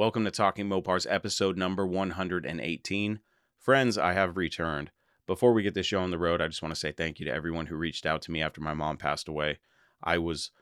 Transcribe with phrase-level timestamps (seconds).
[0.00, 3.20] Welcome to Talking Mopars episode number 118.
[3.58, 4.92] Friends, I have returned.
[5.26, 7.26] Before we get this show on the road, I just want to say thank you
[7.26, 9.58] to everyone who reached out to me after my mom passed away.
[10.02, 10.52] I was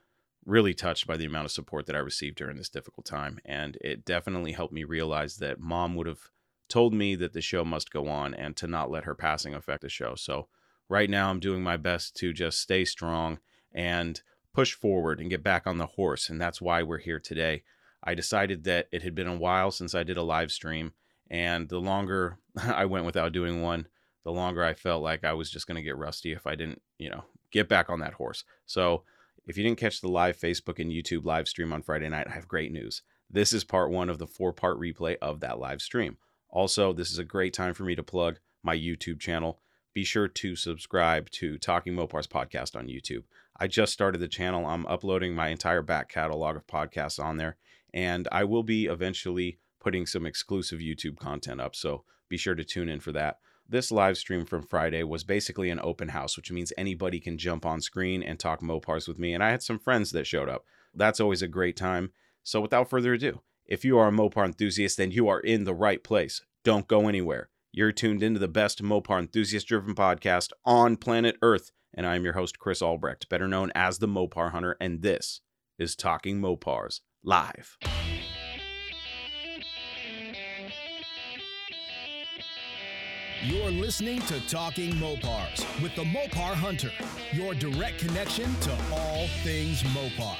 [0.45, 3.77] really touched by the amount of support that I received during this difficult time, and
[3.79, 6.31] it definitely helped me realize that mom would have
[6.67, 9.83] told me that the show must go on and to not let her passing affect
[9.83, 10.15] the show.
[10.15, 10.49] So,
[10.89, 13.39] right now, I'm doing my best to just stay strong
[13.71, 14.21] and
[14.53, 17.63] push forward and get back on the horse, and that's why we're here today.
[18.03, 20.93] I decided that it had been a while since I did a live stream,
[21.29, 23.87] and the longer I went without doing one,
[24.23, 26.81] the longer I felt like I was just going to get rusty if I didn't,
[26.97, 28.43] you know, get back on that horse.
[28.65, 29.03] So,
[29.45, 32.33] if you didn't catch the live Facebook and YouTube live stream on Friday night, I
[32.33, 33.01] have great news.
[33.31, 36.17] This is part one of the four part replay of that live stream.
[36.49, 39.59] Also, this is a great time for me to plug my YouTube channel.
[39.93, 43.23] Be sure to subscribe to Talking Mopars podcast on YouTube.
[43.59, 44.65] I just started the channel.
[44.65, 47.57] I'm uploading my entire back catalog of podcasts on there,
[47.93, 51.75] and I will be eventually putting some exclusive YouTube content up.
[51.75, 53.37] So be sure to tune in for that.
[53.67, 57.65] This live stream from Friday was basically an open house, which means anybody can jump
[57.65, 59.33] on screen and talk Mopars with me.
[59.33, 60.65] And I had some friends that showed up.
[60.93, 62.11] That's always a great time.
[62.43, 65.75] So without further ado, if you are a Mopar enthusiast, then you are in the
[65.75, 66.41] right place.
[66.63, 67.49] Don't go anywhere.
[67.71, 71.71] You're tuned into the best Mopar enthusiast driven podcast on planet Earth.
[71.93, 74.75] And I'm your host, Chris Albrecht, better known as the Mopar Hunter.
[74.81, 75.41] And this
[75.77, 77.77] is Talking Mopars live.
[83.41, 86.91] You're listening to Talking Mopars with the Mopar Hunter,
[87.31, 90.35] your direct connection to all things Mopar.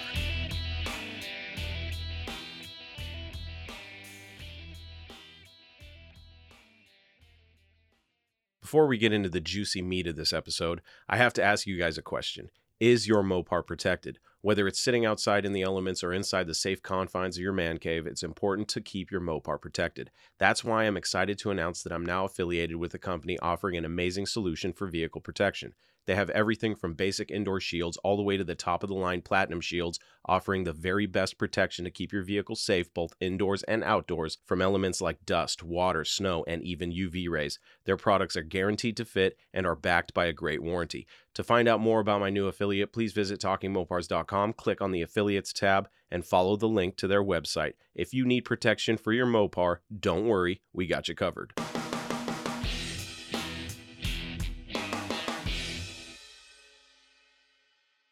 [8.62, 11.78] Before we get into the juicy meat of this episode, I have to ask you
[11.78, 12.50] guys a question.
[12.80, 14.20] Is your Mopar protected?
[14.40, 17.78] Whether it's sitting outside in the elements or inside the safe confines of your man
[17.78, 20.12] cave, it's important to keep your Mopar protected.
[20.38, 23.84] That's why I'm excited to announce that I'm now affiliated with a company offering an
[23.84, 25.74] amazing solution for vehicle protection.
[26.10, 28.95] They have everything from basic indoor shields all the way to the top of the
[28.95, 33.61] line platinum shields, offering the very best protection to keep your vehicle safe both indoors
[33.61, 37.60] and outdoors from elements like dust, water, snow, and even UV rays.
[37.86, 41.06] Their products are guaranteed to fit and are backed by a great warranty.
[41.36, 45.54] To find out more about my new affiliate, please visit talkingmopars.com, click on the affiliates
[45.54, 47.73] tab, and follow the link to their website.
[47.94, 51.54] If you need protection for your Mopar, don't worry, we got you covered.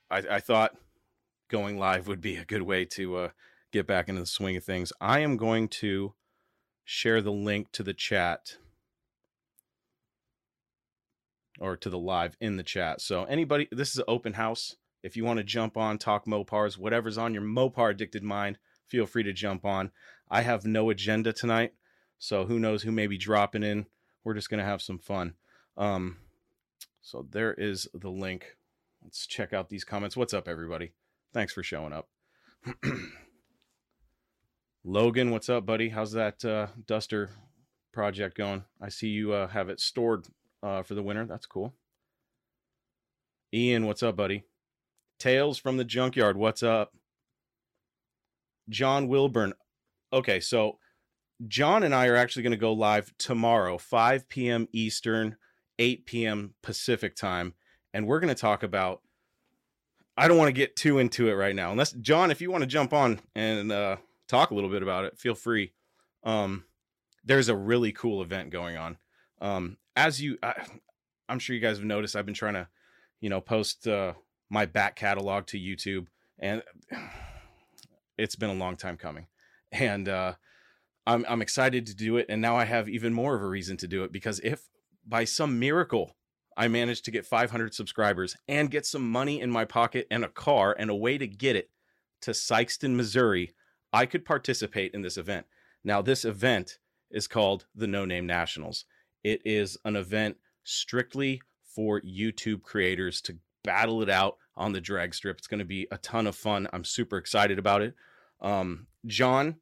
[0.09, 0.75] I, I thought
[1.50, 3.29] going live would be a good way to uh,
[3.72, 4.91] get back into the swing of things.
[5.00, 6.13] I am going to
[6.84, 8.57] share the link to the chat
[11.59, 13.01] or to the live in the chat.
[13.01, 14.75] So anybody, this is an open house.
[15.03, 18.57] If you want to jump on, talk Mopars, whatever's on your Mopar addicted mind,
[18.88, 19.91] feel free to jump on.
[20.29, 21.74] I have no agenda tonight,
[22.18, 23.85] so who knows who may be dropping in.
[24.24, 25.35] We're just gonna have some fun.
[25.78, 26.18] Um,
[27.01, 28.56] so there is the link.
[29.07, 30.18] Let's check out these comments.
[30.18, 30.91] What's up, everybody?
[31.34, 32.09] Thanks for showing up.
[34.84, 35.88] Logan, what's up, buddy?
[35.88, 37.29] How's that uh, Duster
[37.94, 38.66] project going?
[38.81, 40.28] I see you uh, have it stored
[40.62, 41.25] uh, for the winter.
[41.25, 41.73] That's cool.
[43.53, 44.44] Ian, what's up, buddy?
[45.19, 46.91] Tales from the Junkyard, what's up?
[48.68, 49.53] John Wilburn.
[50.12, 50.79] Okay, so
[51.47, 54.68] John and I are actually going to go live tomorrow, 5 p.m.
[54.74, 55.38] Eastern,
[55.79, 56.56] 8 p.m.
[56.62, 57.53] Pacific time
[57.97, 59.01] and we're going to talk about
[60.15, 61.71] I don't want to get too into it right now.
[61.71, 63.97] Unless John, if you want to jump on and uh,
[64.27, 65.73] talk a little bit about it, feel free.
[66.23, 66.65] Um,
[67.23, 68.97] there's a really cool event going on.
[69.41, 70.53] Um, as you, I,
[71.27, 72.67] am sure you guys have noticed, I've been trying to,
[73.19, 74.13] you know, post uh,
[74.49, 76.05] my back catalog to YouTube,
[76.37, 76.61] and
[78.17, 79.25] it's been a long time coming.
[79.71, 80.33] And uh,
[81.07, 83.75] I'm I'm excited to do it, and now I have even more of a reason
[83.77, 84.61] to do it because if
[85.05, 86.16] by some miracle
[86.57, 90.29] I managed to get 500 subscribers and get some money in my pocket and a
[90.29, 91.69] car and a way to get it
[92.22, 93.53] to Sikeston, Missouri,
[93.94, 95.45] I could participate in this event.
[95.84, 96.80] Now, this event
[97.12, 98.86] is called the No Name Nationals.
[99.24, 105.13] It is an event strictly for YouTube creators to battle it out on the drag
[105.13, 105.38] strip.
[105.38, 106.68] It's going to be a ton of fun.
[106.74, 107.94] I'm super excited about it.
[108.42, 109.57] Um, John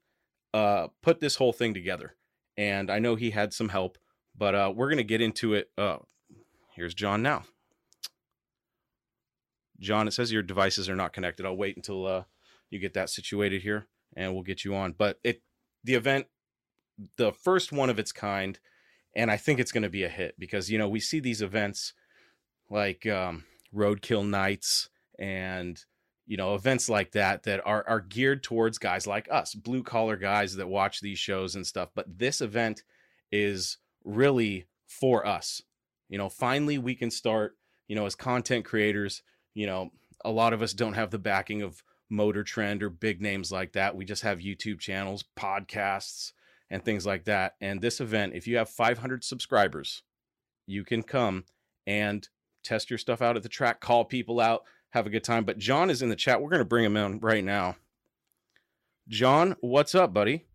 [0.53, 2.15] uh, put this whole thing together,
[2.56, 3.98] and I know he had some help,
[4.38, 5.98] but uh, we're going to get into it uh,
[6.75, 7.44] Here's John now.
[9.80, 11.45] John, it says your devices are not connected.
[11.45, 12.24] I'll wait until uh,
[12.69, 14.94] you get that situated here, and we'll get you on.
[14.94, 15.42] But it,
[15.83, 16.27] the event,
[17.18, 18.60] the first one of its kind,
[19.16, 21.42] and I think it's going to be a hit because you know we see these
[21.42, 21.94] events
[22.69, 24.89] like um, Roadkill Nights
[25.19, 25.83] and
[26.27, 30.18] you know, events like that that are are geared towards guys like us, blue collar
[30.18, 31.89] guys that watch these shows and stuff.
[31.95, 32.83] But this event
[33.31, 35.62] is really for us.
[36.09, 37.57] You know, finally we can start,
[37.87, 39.23] you know, as content creators,
[39.53, 39.91] you know,
[40.23, 43.73] a lot of us don't have the backing of Motor Trend or big names like
[43.73, 43.95] that.
[43.95, 46.31] We just have YouTube channels, podcasts,
[46.69, 47.55] and things like that.
[47.61, 50.03] And this event, if you have 500 subscribers,
[50.67, 51.45] you can come
[51.87, 52.27] and
[52.63, 55.45] test your stuff out at the track, call people out, have a good time.
[55.45, 56.41] But John is in the chat.
[56.41, 57.75] We're going to bring him in right now.
[59.07, 60.45] John, what's up, buddy?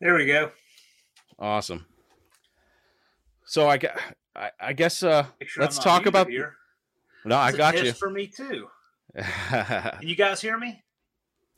[0.00, 0.52] There we go.
[1.38, 1.86] Awesome.
[3.44, 3.78] So I,
[4.34, 6.54] I, I guess uh, sure let's talk about here.
[7.24, 7.92] No, I got you.
[7.92, 8.66] For me too.
[10.00, 10.82] you guys hear me?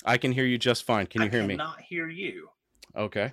[0.05, 1.07] I can hear you just fine.
[1.07, 1.57] Can you I hear me?
[1.57, 2.49] Not hear you.
[2.97, 3.33] Okay.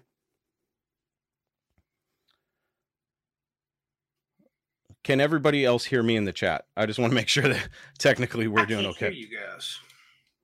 [5.04, 6.66] Can everybody else hear me in the chat?
[6.76, 9.12] I just want to make sure that technically we're I doing okay.
[9.12, 9.80] you guys.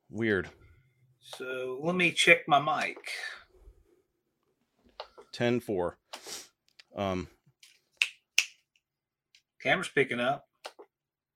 [0.09, 0.49] Weird.
[1.19, 2.97] So let me check my mic.
[5.33, 5.97] 10 4.
[6.95, 7.27] Um,
[9.61, 10.45] Camera's picking up.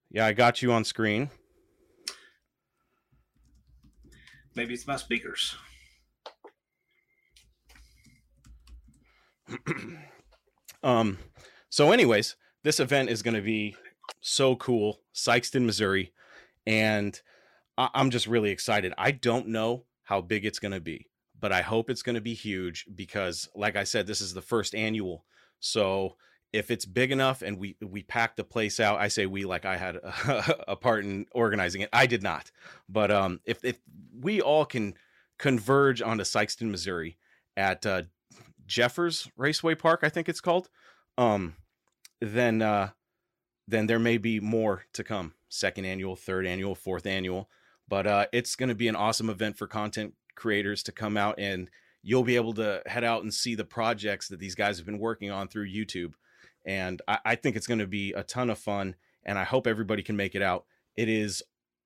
[0.09, 1.29] Yeah, I got you on screen.
[4.55, 5.55] Maybe it's my speakers.
[10.83, 11.17] um,
[11.69, 13.75] so, anyways, this event is going to be
[14.19, 16.11] so cool, Sikeston, Missouri,
[16.65, 17.21] and
[17.77, 18.93] I- I'm just really excited.
[18.97, 21.07] I don't know how big it's going to be,
[21.39, 24.41] but I hope it's going to be huge because, like I said, this is the
[24.41, 25.25] first annual.
[25.59, 26.15] So
[26.53, 29.65] if it's big enough and we we pack the place out i say we like
[29.65, 31.89] i had a, a, part in organizing it.
[31.91, 32.51] I did not.
[32.87, 33.79] But um if if
[34.17, 34.95] we all can
[35.37, 37.17] converge onto Sikeston, missouri
[37.55, 38.03] at uh
[38.65, 40.69] jeffers raceway park i think it's called
[41.17, 41.55] um
[42.21, 42.89] then uh
[43.67, 45.33] then there may be more to come.
[45.49, 47.49] Second annual third annual fourth annual.
[47.87, 51.35] But uh it's going to be an awesome event for content creators to come out
[51.37, 51.69] and
[52.01, 54.99] you'll be able to head out and see the projects that these guys have been
[54.99, 56.13] working on through youtube
[56.67, 58.95] and I, I think it's going to be a ton of fun.
[59.23, 60.65] And I hope everybody can make it out.
[60.95, 61.41] It is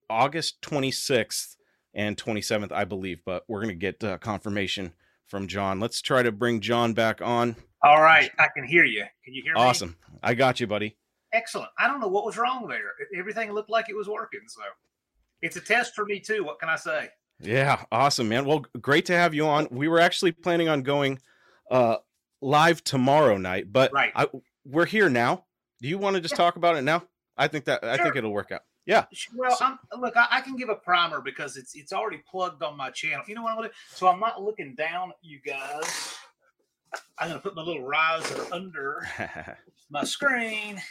[0.09, 1.55] August 26th
[1.93, 4.93] and 27th, I believe, but we're going to get uh, confirmation
[5.27, 5.79] from John.
[5.79, 7.55] Let's try to bring John back on.
[7.83, 9.05] All right, I can hear you.
[9.23, 9.61] Can you hear me?
[9.61, 9.97] Awesome.
[10.21, 10.97] I got you, buddy.
[11.33, 11.69] Excellent.
[11.79, 12.93] I don't know what was wrong there.
[13.17, 14.41] Everything looked like it was working.
[14.47, 14.61] So
[15.41, 16.43] it's a test for me, too.
[16.43, 17.09] What can I say?
[17.43, 18.45] Yeah, awesome, man.
[18.45, 19.67] Well, great to have you on.
[19.71, 21.19] We were actually planning on going
[21.69, 21.97] uh,
[22.41, 24.11] live tomorrow night, but right.
[24.15, 24.27] I,
[24.65, 25.45] we're here now.
[25.81, 26.37] Do you want to just yeah.
[26.37, 27.03] talk about it now?
[27.37, 28.61] I think that I think it'll work out.
[28.85, 29.05] Yeah.
[29.35, 32.75] Well, so, look, I, I, can give a primer because it's it's already plugged on
[32.75, 33.23] my channel.
[33.27, 33.73] You know what I'm gonna do?
[33.89, 36.15] So I'm not looking down you guys.
[37.17, 39.07] I'm gonna put my little riser under
[39.89, 40.81] my screen,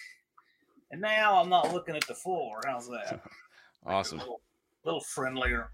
[0.91, 2.61] and now I'm not looking at the floor.
[2.65, 3.21] How's that?
[3.87, 4.19] Awesome.
[4.19, 4.41] A little,
[4.85, 5.71] little, friendlier.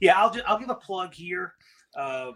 [0.00, 1.54] Yeah, I'll I'll give a plug here.
[1.96, 2.32] Uh,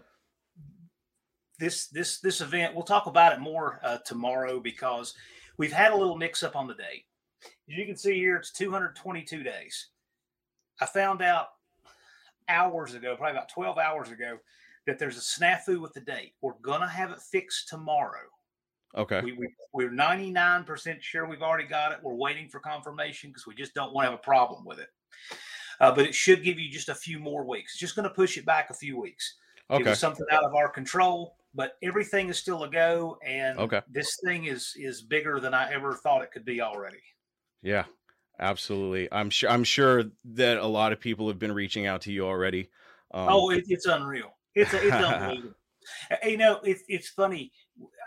[1.59, 2.75] this this this event.
[2.75, 5.13] We'll talk about it more uh, tomorrow because
[5.57, 7.05] we've had a little mix up on the date.
[7.43, 9.89] As you can see here, it's 222 days.
[10.79, 11.47] I found out
[12.49, 14.37] hours ago, probably about 12 hours ago,
[14.85, 16.33] that there's a snafu with the date.
[16.41, 18.27] We're gonna have it fixed tomorrow.
[18.95, 19.21] Okay.
[19.21, 21.99] We, we, we're 99% sure we've already got it.
[22.01, 24.87] We're waiting for confirmation because we just don't want to have a problem with it.
[25.79, 27.73] Uh, but it should give you just a few more weeks.
[27.73, 29.35] It's just going to push it back a few weeks.
[29.69, 29.83] Okay.
[29.83, 33.81] It was something out of our control but everything is still a go and okay.
[33.89, 37.01] this thing is is bigger than I ever thought it could be already.
[37.63, 37.85] Yeah.
[38.39, 39.11] Absolutely.
[39.11, 40.03] I'm sure I'm sure
[40.35, 42.69] that a lot of people have been reaching out to you already.
[43.11, 44.31] Um, oh, it, it's unreal.
[44.53, 45.55] It's it's unbelievable.
[46.23, 47.51] you know, it's it's funny.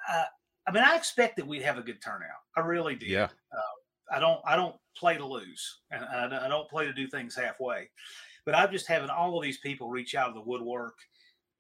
[0.09, 0.25] Uh,
[0.69, 2.29] I mean, I expected we'd have a good turnout.
[2.57, 3.09] I really did.
[3.09, 3.25] Yeah.
[3.25, 3.75] Uh,
[4.13, 7.37] I don't I don't play to lose, and I, I don't play to do things
[7.37, 7.89] halfway.
[8.45, 10.95] But I'm just having all of these people reach out of the woodwork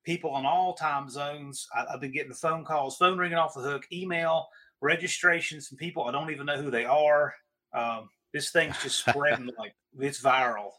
[0.04, 1.66] people on all time zones.
[1.74, 4.48] I, have been getting phone calls, phone ringing off the hook, email,
[4.80, 7.34] registrations from people I don't even know who they are.
[7.72, 10.70] Um, this thing's just spreading like it's viral.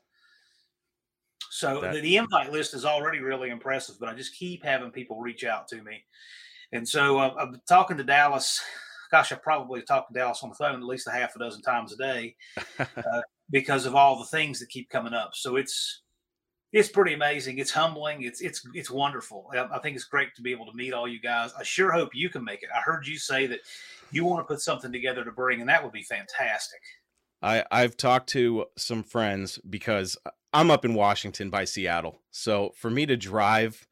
[1.50, 5.20] So the, the, invite list is already really impressive, but I just keep having people
[5.20, 6.04] reach out to me.
[6.72, 8.62] And so uh, I'm talking to Dallas.
[9.12, 11.62] Gosh, I probably talk to Dallas on the phone at least a half a dozen
[11.62, 12.36] times a day
[12.80, 15.32] uh, because of all the things that keep coming up.
[15.36, 16.02] So it's
[16.72, 17.58] it's pretty amazing.
[17.58, 18.24] It's humbling.
[18.24, 19.52] It's it's it's wonderful.
[19.54, 21.52] I, think it's great to be able to meet all you guys.
[21.58, 22.70] I sure hope you can make it.
[22.74, 23.60] I heard you say that
[24.12, 26.80] you want to put something together to bring, and that would be fantastic.
[27.42, 30.18] I I've talked to some friends because
[30.54, 33.86] I'm up in Washington by Seattle, so for me to drive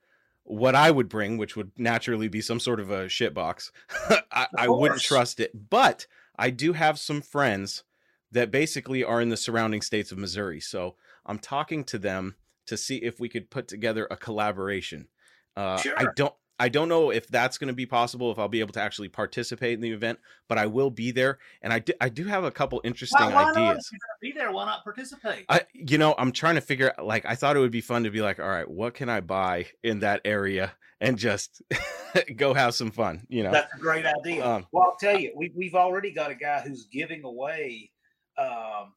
[0.49, 3.71] what I would bring, which would naturally be some sort of a shit box,
[4.31, 5.69] I, I wouldn't trust it.
[5.69, 7.83] But I do have some friends
[8.31, 10.59] that basically are in the surrounding states of Missouri.
[10.59, 15.07] So I'm talking to them to see if we could put together a collaboration.
[15.55, 16.33] Uh, I don't.
[16.59, 19.07] I don't know if that's going to be possible, if I'll be able to actually
[19.07, 22.43] participate in the event, but I will be there, and I do, I do have
[22.43, 23.89] a couple interesting Why, why ideas.
[24.21, 25.45] be there, why not participate?
[25.47, 26.93] I, you know, I'm trying to figure.
[26.97, 29.07] out, Like, I thought it would be fun to be like, all right, what can
[29.07, 31.61] I buy in that area, and just
[32.35, 33.25] go have some fun.
[33.29, 34.45] You know, That's a great idea.
[34.45, 37.91] Um, well, I'll tell you, we, we've already got a guy who's giving away.
[38.37, 38.93] Um,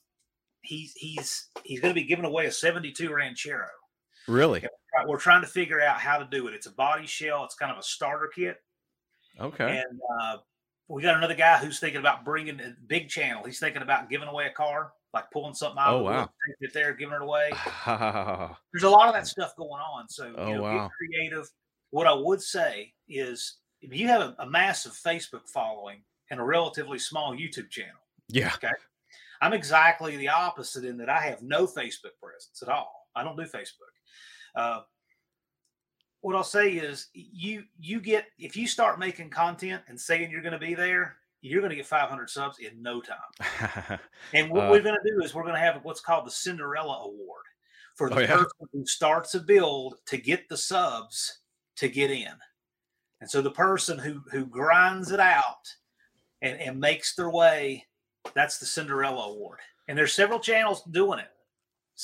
[0.63, 3.67] he's he's he's going to be giving away a 72 Ranchero.
[4.27, 4.65] really.
[5.07, 6.55] We're trying to figure out how to do it.
[6.55, 7.45] It's a body shell.
[7.45, 8.59] It's kind of a starter kit,
[9.41, 9.79] Okay.
[9.89, 10.37] and uh,
[10.89, 13.43] we got another guy who's thinking about bringing a big channel.
[13.45, 15.95] He's thinking about giving away a car, like pulling something out.
[15.95, 16.31] Oh, of the wow.
[16.61, 17.51] it there, giving it away.
[18.73, 20.09] there's a lot of that stuff going on.
[20.09, 20.83] So you Oh, know, wow.
[20.83, 21.49] get creative.
[21.91, 26.45] What I would say is, if you have a, a massive Facebook following and a
[26.45, 28.53] relatively small YouTube channel, yeah.
[28.55, 28.73] Okay.
[29.41, 33.09] I'm exactly the opposite in that I have no Facebook presence at all.
[33.17, 33.92] I don't do Facebook.
[34.55, 34.81] Uh,
[36.21, 40.43] what I'll say is, you you get if you start making content and saying you're
[40.43, 43.99] going to be there, you're going to get 500 subs in no time.
[44.33, 46.31] And what Uh, we're going to do is we're going to have what's called the
[46.31, 47.45] Cinderella Award
[47.97, 48.27] for the Oh, yeah?
[48.37, 51.41] person who starts a build to get the subs
[51.77, 52.33] to get in.
[53.21, 55.67] And so the person who who grinds it out
[56.41, 57.85] and, and makes their way,
[58.35, 59.59] that's the Cinderella Award.
[59.89, 61.31] And there's several channels doing it.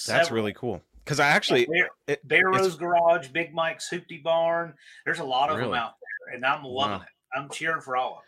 [0.06, 0.82] That's really cool.
[1.08, 4.74] Because I actually, Bear, it- Barrow's Garage, Big Mike's Hoopty Barn.
[5.06, 5.94] There's a lot of them out
[6.26, 7.00] there, and I'm loving Wow.
[7.00, 7.08] it.
[7.34, 8.24] I'm cheering for all of them.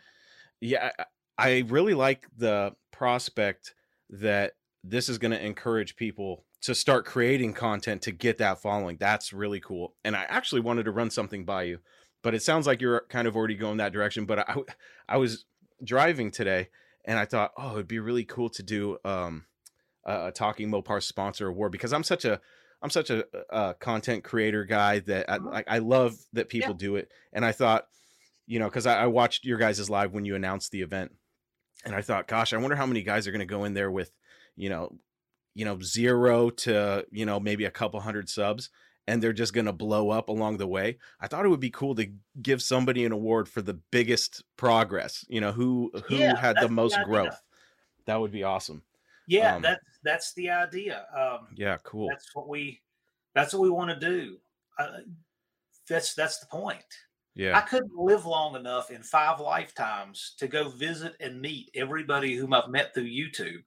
[0.61, 1.05] yeah, I,
[1.37, 3.75] I really like the prospect
[4.09, 8.97] that this is going to encourage people to start creating content to get that following.
[8.99, 9.93] That's really cool.
[10.03, 11.81] And I actually wanted to run something by you,
[12.23, 14.25] but it sounds like you're kind of already going that direction.
[14.25, 14.55] But I,
[15.07, 15.45] I was
[15.83, 16.69] driving today
[17.05, 19.45] and I thought, oh, it'd be really cool to do um,
[20.03, 22.41] a, a Talking Mopar sponsor award because I'm such a
[22.81, 25.53] I'm such a, uh content creator guy that I, Mhm.
[25.55, 27.11] I, I love that people do it.
[27.33, 27.87] And I thought,
[28.47, 31.13] you know, because I, I watched your guys' live when you announced the event,
[31.85, 33.91] and I thought, gosh, I wonder how many guys are going to go in there
[33.91, 34.11] with,
[34.55, 34.97] you know,
[35.55, 38.69] you know, zero to you know maybe a couple hundred subs,
[39.07, 40.97] and they're just going to blow up along the way.
[41.19, 42.11] I thought it would be cool to
[42.41, 45.25] give somebody an award for the biggest progress.
[45.29, 47.41] You know, who who Yeah, had the most growth.
[48.05, 48.83] That would be awesome.
[49.31, 51.05] Yeah, Um, that's that's the idea.
[51.15, 52.07] Um, Yeah, cool.
[52.09, 52.81] That's what we
[53.33, 54.37] that's what we want to do.
[54.77, 54.99] Uh,
[55.87, 56.83] that's that's the point.
[57.33, 62.35] Yeah, I couldn't live long enough in five lifetimes to go visit and meet everybody
[62.35, 63.63] whom I've met through YouTube.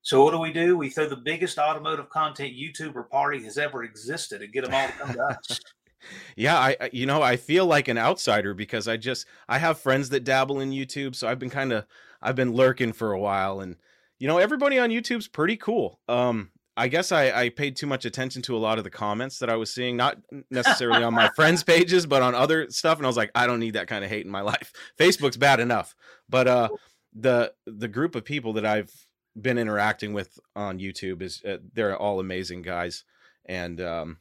[0.00, 0.78] So what do we do?
[0.78, 4.86] We throw the biggest automotive content YouTuber party has ever existed and get them all
[4.86, 5.60] to come to us.
[6.36, 6.58] yeah.
[6.58, 10.08] I I- you know I feel like an outsider because I just I have friends
[10.10, 11.86] that dabble in YouTube, so I've been kind of
[12.22, 13.76] I've been lurking for a while, and
[14.18, 16.00] you know everybody on YouTube's pretty cool.
[16.08, 19.38] Um, I guess I I paid too much attention to a lot of the comments
[19.38, 20.18] that I was seeing, not
[20.50, 23.60] necessarily on my friends' pages, but on other stuff, and I was like, I don't
[23.60, 24.72] need that kind of hate in my life.
[24.98, 25.94] Facebook's bad enough,
[26.28, 26.68] but uh,
[27.14, 28.92] the the group of people that I've
[29.40, 33.04] been interacting with on YouTube is uh, they're all amazing guys,
[33.46, 34.18] and um,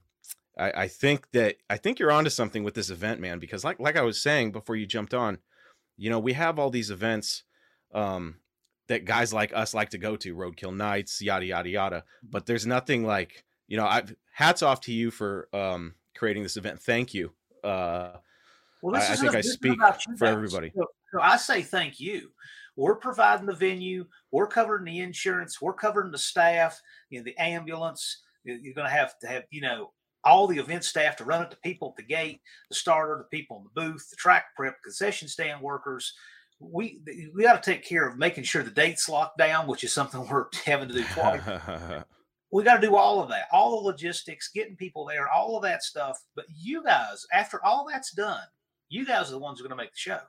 [0.57, 3.39] I, I think that I think you're onto something with this event, man.
[3.39, 5.39] Because like like I was saying before you jumped on,
[5.97, 7.43] you know, we have all these events
[7.93, 8.37] um,
[8.87, 12.03] that guys like us like to go to, Roadkill Nights, yada yada yada.
[12.23, 13.85] But there's nothing like you know.
[13.85, 16.81] I've hats off to you for um, creating this event.
[16.81, 17.31] Thank you.
[17.63, 18.13] Uh,
[18.81, 19.79] Well, I- think I speak
[20.17, 20.71] for everybody.
[20.75, 22.31] So, so I say thank you.
[22.75, 24.05] We're providing the venue.
[24.31, 25.61] We're covering the insurance.
[25.61, 26.79] We're covering the staff.
[27.09, 28.21] You know, the ambulance.
[28.43, 29.91] You- You're going to have to have you know
[30.23, 33.37] all the event staff to run it to people at the gate, the starter, the
[33.37, 36.13] people in the booth, the track prep, concession stand workers.
[36.71, 37.01] We
[37.33, 40.27] we got to take care of making sure the dates locked down, which is something
[40.31, 41.41] we're having to do twice.
[42.51, 45.63] we got to do all of that, all the logistics, getting people there, all of
[45.63, 46.17] that stuff.
[46.35, 48.43] But you guys, after all that's done,
[48.89, 50.19] you guys are the ones who are going to make the show.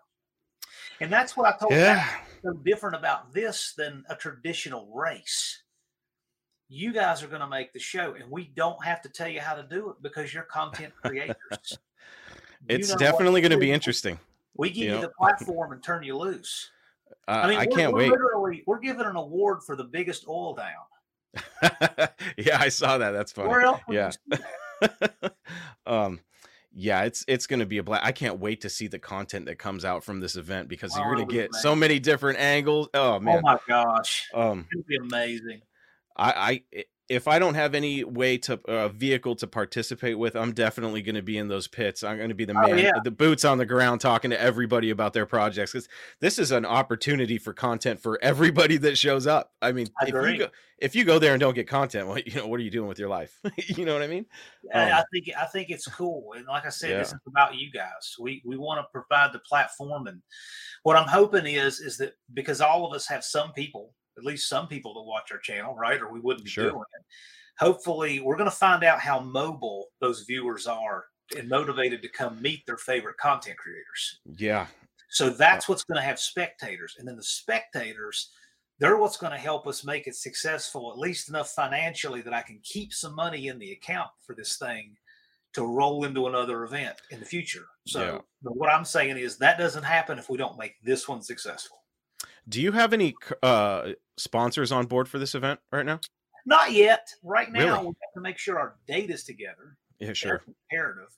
[1.01, 1.95] And that's what I told yeah.
[1.95, 5.63] Matt so different about this than a traditional race.
[6.69, 9.41] You guys are going to make the show, and we don't have to tell you
[9.41, 11.37] how to do it because you're content creators.
[11.71, 11.77] You
[12.69, 14.19] It's know definitely going to be interesting.
[14.59, 16.71] We give you you, the platform and turn you loose.
[17.29, 18.11] Uh, I mean, I we're, can't wait.
[18.11, 20.73] literally we're giving an award for the biggest oil down.
[22.39, 23.11] yeah, I saw that.
[23.11, 23.49] That's funny.
[23.49, 24.11] Where else Yeah.
[25.87, 26.21] um
[26.79, 29.59] yeah it's it's gonna be a blast i can't wait to see the content that
[29.59, 32.39] comes out from this event because Oh, you're gonna it'll be get so many different
[32.39, 33.39] angles oh man!
[33.39, 34.29] Oh my gosh.
[34.35, 35.63] um It'll be amazing.
[36.17, 40.35] i i it- if I don't have any way to uh, vehicle to participate with,
[40.35, 42.03] I'm definitely going to be in those pits.
[42.03, 42.93] I'm going to be the Oh, man, yeah.
[43.05, 45.89] the boots on the ground, talking to everybody about their projects because
[46.21, 49.53] this is an opportunity for content for everybody that shows up.
[49.63, 50.49] I mean, I if you go
[50.79, 52.89] if you go there and don't get content, what you know, what are you doing
[52.89, 53.39] with your life?
[53.67, 54.27] you know what I mean?
[54.75, 57.55] I, Um, I think I think it's cool, and like I said, this is about
[57.55, 58.17] you guys.
[58.21, 60.23] We we want to provide the platform, and
[60.83, 64.49] what I'm hoping is is that because all of us have some people, at least
[64.49, 66.71] some people that watch our channel, right, or we wouldn't be Sure.
[66.71, 67.05] doing it.
[67.59, 71.07] Hopefully, we're going to find out how mobile those viewers are
[71.37, 74.21] and motivated to come meet their favorite content creators.
[74.37, 74.67] Yeah,
[75.09, 76.95] So uh that's what's going to have spectators.
[76.99, 78.31] And then the spectators,
[78.79, 82.43] they're what's going to help us make it successful, at least enough financially that I
[82.43, 84.95] can keep some money in the account for this thing
[85.55, 87.67] to roll into another event in the future.
[87.87, 88.19] So Yeah.
[88.43, 91.83] but what I'm saying is that doesn't happen if we don't make this one successful.
[92.49, 96.01] Do you have any uh, sponsors on board for this event right now?
[96.45, 97.09] Not yet.
[97.25, 97.81] Right now, Really?
[97.81, 99.77] we have to make sure our data's together.
[99.99, 100.43] Yeah, sure.
[100.71, 101.09] imperative.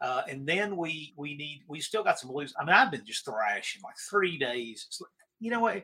[0.00, 2.54] Uh, and then we we need we still got some loose.
[2.60, 4.86] I mean, I've been just thrashing like three days.
[5.00, 5.82] Like, you know what?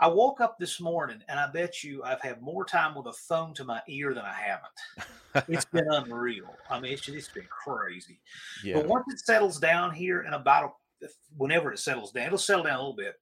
[0.00, 3.12] I woke up this morning and I bet you I've had more time with a
[3.12, 5.48] phone to my ear than I haven't.
[5.48, 6.52] It's been unreal.
[6.68, 8.20] I mean, it's just, it's been crazy.
[8.64, 10.72] yeah, But once it settles down here in about
[11.02, 13.14] a, whenever it settles down, it'll settle down a little bit.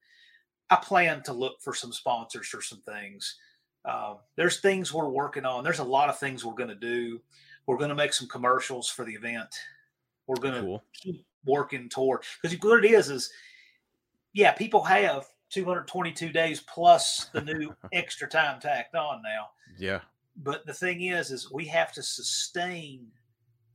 [0.69, 3.37] I plan to look for some sponsors for some things.
[3.85, 5.63] Um, there's things we're working on.
[5.63, 7.21] There's a lot of things we're going to do.
[7.65, 9.53] We're going to make some commercials for the event.
[10.27, 10.83] We're going to cool.
[10.93, 13.31] keep working toward because what it is is,
[14.33, 19.99] yeah, people have 222 days plus the new extra time tacked on now Yeah,
[20.37, 23.07] but the thing is is we have to sustain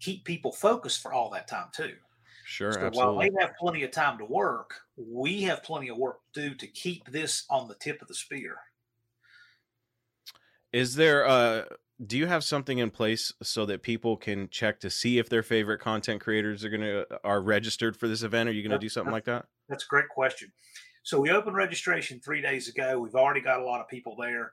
[0.00, 1.94] keep people focused for all that time too
[2.48, 3.30] sure, so while absolutely.
[3.30, 6.66] they have plenty of time to work we have plenty of work to do to
[6.66, 8.56] keep this on the tip of the spear
[10.72, 11.64] Is there uh
[12.06, 15.42] do you have something in place so that people can check to see if their
[15.42, 18.48] favorite content creators are gonna are registered for this event?
[18.48, 19.46] Are you gonna do something like that?
[19.68, 20.50] that's a great question
[21.02, 24.52] so we opened registration three days ago we've already got a lot of people there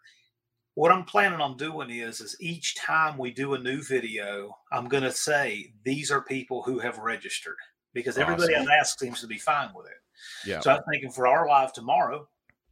[0.75, 4.87] what i'm planning on doing is is each time we do a new video i'm
[4.87, 7.57] going to say these are people who have registered
[7.95, 8.67] because everybody Awesome.
[8.69, 10.59] i've asked seems to be fine with it Yeah.
[10.59, 12.27] So I'm thinking for our live tomorrow,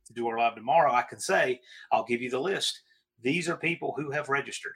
[0.05, 1.59] to do our live tomorrow, I can say,
[1.91, 2.81] I'll give you the list.
[3.21, 4.75] These are people who have registered.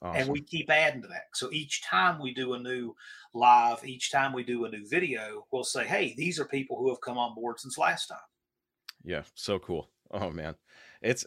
[0.00, 0.20] Awesome.
[0.20, 1.24] And we keep adding to that.
[1.34, 2.94] So each time we do a new
[3.34, 6.88] live, each time we do a new video, we'll say, hey, these are people who
[6.88, 8.18] have come on board since last time.
[9.04, 9.90] yeah, so cool.
[10.12, 10.54] Oh man.
[11.02, 11.26] It's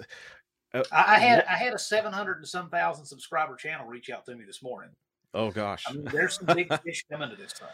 [0.73, 4.25] uh, I, I had I had a 700 and some thousand subscriber channel reach out
[4.25, 4.91] to me this morning.
[5.33, 5.83] oh gosh.
[5.87, 7.67] I mean, there's some big fish coming to this thing.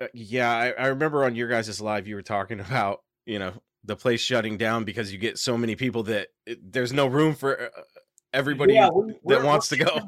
[0.00, 3.52] Uh, yeah, I, I remember on your guys' live you were talking about, you know,
[3.84, 7.34] the place shutting down because you get so many people that it, there's no room
[7.34, 7.82] for uh,
[8.32, 8.90] everybody Yeah,
[9.26, 10.00] that wants to go.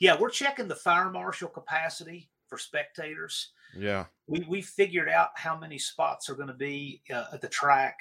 [0.00, 3.52] Yeah, we're checking the fire marshal capacity for spectators.
[3.76, 4.06] Yeah.
[4.26, 7.98] we we figured out how many spots are going to be uh, at the track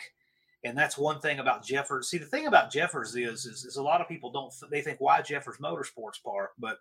[0.64, 3.84] and that's one thing about jeffers see the thing about jeffers is, is is a
[3.84, 6.78] lot of people don't they think why jeffers motorsports park but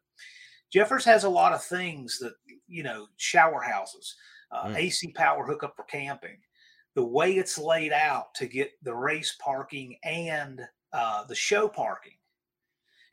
[0.73, 2.35] jeffers has a lot of things that
[2.69, 4.17] you know shower houses
[4.53, 4.77] uh, Mm.
[4.77, 6.38] ac power hookup for camping.
[6.95, 10.61] The way it's laid out to get the race parking and
[10.93, 12.12] uh, the show parking.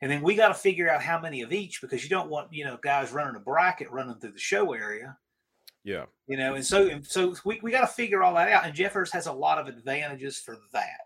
[0.02, 2.52] And then we got to figure out how many of each because you don't want
[2.52, 5.16] you know guys running a bracket running through the show area.
[5.82, 6.04] Yeah.
[6.26, 8.74] you know and so and so we, we got to figure all that out and
[8.74, 11.00] jeffers has a lot of advantages for that.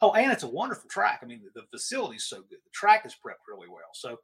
[0.00, 1.20] Oh and it's a wonderful track.
[1.22, 2.58] I mean the, the facility's so good.
[2.64, 3.90] The track is prepped really well.
[3.92, 4.18] So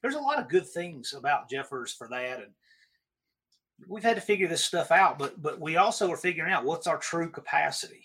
[0.00, 2.52] there's a lot of good things about jeffers for that and
[3.88, 6.86] we've had to figure this stuff out but but we also are figuring out what's
[6.86, 8.04] our true capacity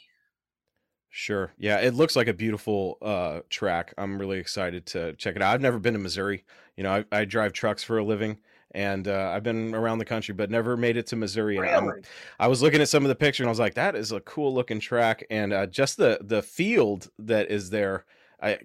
[1.17, 1.53] Sure.
[1.57, 3.93] Yeah, it looks like a beautiful uh track.
[3.97, 5.53] I'm really excited to check it out.
[5.53, 6.43] I've never been to Missouri.
[6.75, 8.37] You know, I, I drive trucks for a living
[8.75, 11.57] and uh, I've been around the country, but never made it to Missouri.
[11.57, 12.01] Really
[12.37, 14.19] I was looking at some of the pictures and I was like, that is a
[14.19, 15.25] cool looking track.
[15.29, 18.05] And uh, just the the field that is there,
[18.41, 18.59] I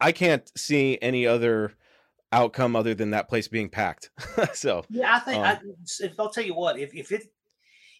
[0.00, 1.74] I can't see any other
[2.34, 4.10] outcome other than that place being packed.
[4.54, 5.58] so Yeah, I think Um, I,
[6.00, 7.32] if I'll tell you what, if if it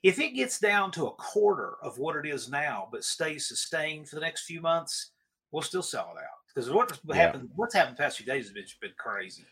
[0.03, 4.09] if it gets down to a quarter of what it is now, but stays sustained
[4.09, 5.13] for the next few months,
[5.51, 6.39] we'll still sell it out.
[6.55, 7.17] Because what Yeah.
[7.17, 9.47] happened, what's happened the past few days has been, been crazy.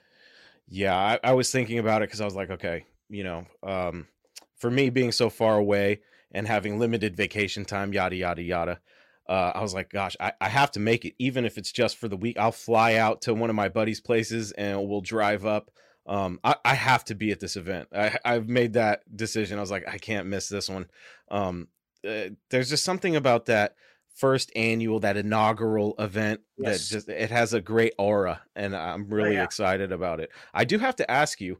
[0.68, 4.07] Yeah, I, I was thinking about it because I was like, okay, you know, um,
[4.57, 6.01] for me being so far away
[6.33, 8.81] and having limited vacation time, yada yada yada.
[9.29, 11.97] Uh, I was like, gosh, I, I have to make it, even if it's just
[11.97, 12.39] for the week.
[12.39, 15.71] I'll fly out to one of my buddies' places and we'll drive up.
[16.07, 17.89] Um, I, I have to be at this event.
[17.95, 19.59] I, I've made that decision.
[19.59, 20.87] I was like, I can't miss this one.
[21.31, 21.69] Um,
[22.07, 23.77] uh, there's just something about that
[24.15, 26.89] first annual, that inaugural event Yes.
[26.89, 29.45] that just it has a great aura, and I'm really yeah.
[29.45, 30.31] excited about it.
[30.53, 31.59] I do have to ask you,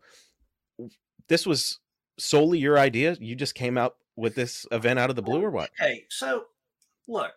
[1.29, 1.81] this was
[2.19, 3.17] solely your idea?
[3.21, 5.71] You just came out with this event out of the blue, or what?
[5.81, 6.45] Okay, so
[7.09, 7.33] look,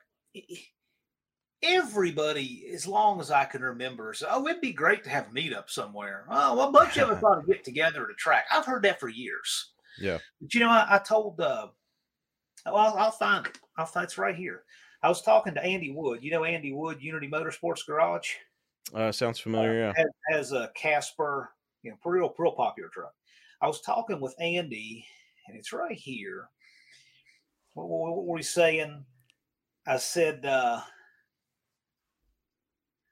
[1.63, 5.31] everybody, as long as I can remember, said, "Oh, it'd be great to have a
[5.31, 8.45] meetup somewhere." Oh, well, a bunch of us ought to get together at a track.
[8.51, 9.73] I've heard that for years.
[9.99, 10.19] Yeah.
[10.41, 11.39] But you know, I, I told.
[11.39, 11.67] Uh,
[12.65, 13.57] well, I'll, I'll find it.
[13.77, 14.63] I'll find it's right here.
[15.03, 16.23] I was talking to Andy Wood.
[16.23, 18.33] You know Andy Wood, Unity Motorsports Garage
[18.93, 19.73] Uh, sounds familiar.
[19.73, 19.93] Yeah.
[19.95, 21.51] has, has a Casper,
[21.83, 23.13] you know, real real popular truck.
[23.61, 25.05] I was talking with Andy,
[25.47, 26.49] and it's right here.
[27.73, 29.05] What, what, what were we saying?
[29.87, 30.81] I said, uh,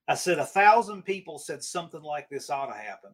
[0.07, 3.11] I said a thousand people said something like this ought to happen.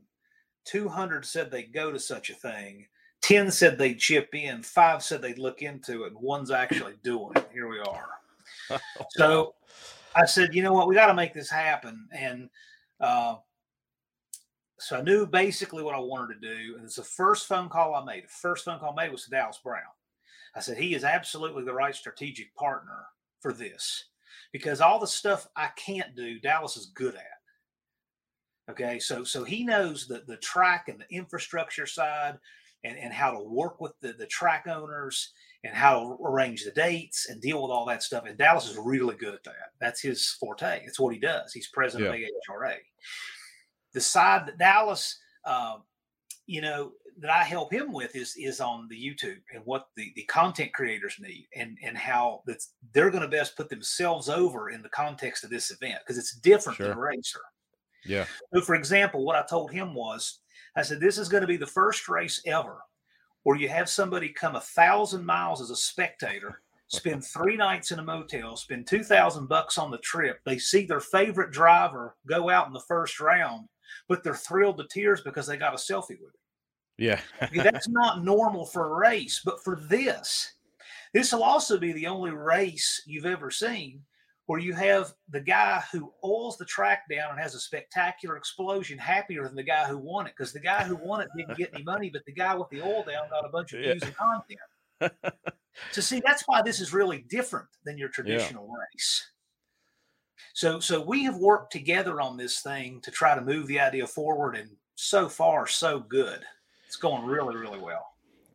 [0.65, 2.88] Two hundred said they'd go to such a thing.
[3.22, 4.63] Ten said they'd chip in.
[4.63, 6.13] Five said they'd look into it.
[6.13, 7.50] And one's actually doing it.
[7.54, 8.10] Here we are.
[9.12, 9.56] So
[10.15, 12.08] I said, you know what, we got to make this happen.
[12.12, 12.50] And
[13.00, 13.36] uh,
[14.80, 16.76] so I knew basically what I wanted to do.
[16.76, 18.24] And it's the first phone call I made.
[18.24, 19.82] The first phone call I made was to Dallas Brown.
[20.56, 23.06] I said, he is absolutely the right strategic partner
[23.41, 24.06] for this
[24.52, 28.71] because all the stuff I can't do, Dallas is good at.
[28.71, 32.38] Okay, so so he knows the the track and the infrastructure side,
[32.84, 36.71] and and how to work with the the track owners and how to arrange the
[36.71, 38.23] dates and deal with all that stuff.
[38.25, 39.73] And Dallas is really good at that.
[39.82, 40.84] That's his forte.
[40.86, 41.52] It's what he does.
[41.52, 42.75] He's president of AHRA.
[43.93, 45.78] The side that Dallas, uh,
[46.45, 50.12] you know, that I help him with is is on the YouTube and what the,
[50.15, 54.69] the content creators need and and how that's they're going to best put themselves over
[54.69, 57.41] in the context of this event because it's different than a racer.
[58.05, 58.25] Yeah.
[58.53, 60.39] So, for example, what I told him was,
[60.75, 62.79] I said, this is going to be the first race ever
[63.43, 67.99] where you have somebody come a thousand miles as a spectator, spend three nights in
[67.99, 70.39] a motel, spend two thousand bucks on the trip.
[70.45, 73.67] They see their favorite driver go out in the first round,
[74.08, 76.38] but they're thrilled to tears because they got a selfie with him.
[77.00, 77.20] Yeah.
[77.42, 80.54] I mean, that's not normal for a race, but for this,
[81.14, 84.02] this will also be the only race you've ever seen
[84.46, 88.98] where you have the guy who oils the track down and has a spectacular explosion
[88.98, 91.70] happier than the guy who won it because the guy who won it didn't get
[91.74, 93.92] any money, but the guy with the oil down got a bunch of Yeah.
[93.92, 94.60] views and content.
[95.92, 99.32] So see, that's why this is really different than your traditional race.
[100.54, 104.08] So so we have worked together on this thing to try to move the idea
[104.08, 106.44] forward, and so far so good.
[106.89, 108.08] It's going really really well.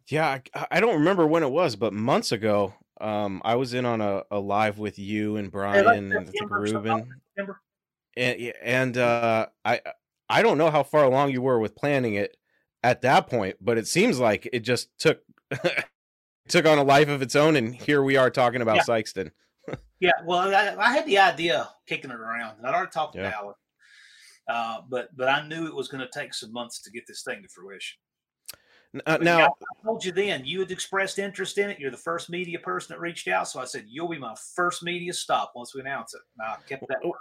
[0.09, 3.87] Yeah, I, I don't remember when it was, but months ago, um, I was in
[3.87, 7.55] on a, a live with you and Brian and I think September or something, Ruben,
[8.16, 9.81] and, and uh, I
[10.29, 12.37] I don't know how far along you were with planning it
[12.83, 15.23] at that point, but it seems like it just took
[16.49, 18.83] took on a life of its own, and here we are talking about Yeah.
[18.83, 19.31] Sikeston.
[20.01, 23.20] Yeah, well, I, I had the idea kicking it around, and I'd already talked to
[23.20, 23.31] Yeah.
[23.31, 23.57] Dallas,
[24.49, 27.23] uh, but but I knew it was going to take some months to get this
[27.23, 27.99] thing to fruition.
[29.07, 31.81] Uh, now, I told you then you had expressed interest in it.
[31.81, 34.83] You're the first media person that reached out, so I said you'll be my first
[34.83, 36.21] media stop once we announce it.
[36.39, 37.19] And I kept that word.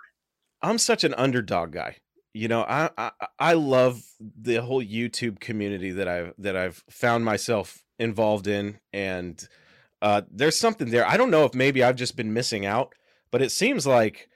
[0.62, 1.98] I'm such an underdog guy.
[2.34, 7.26] You know, I, I I love the whole YouTube community that I've that I've found
[7.26, 9.48] myself involved in, and
[10.02, 11.08] uh, there's something there.
[11.08, 12.94] I don't know if maybe I've just been missing out,
[13.32, 14.30] but it seems like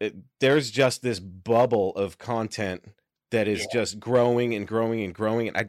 [0.00, 2.84] it, there's just this bubble of content
[3.30, 3.80] that is Yeah.
[3.80, 5.48] just growing and growing and growing.
[5.48, 5.68] And I,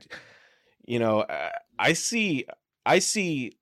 [0.92, 2.46] you know, I, I see
[2.86, 3.54] I see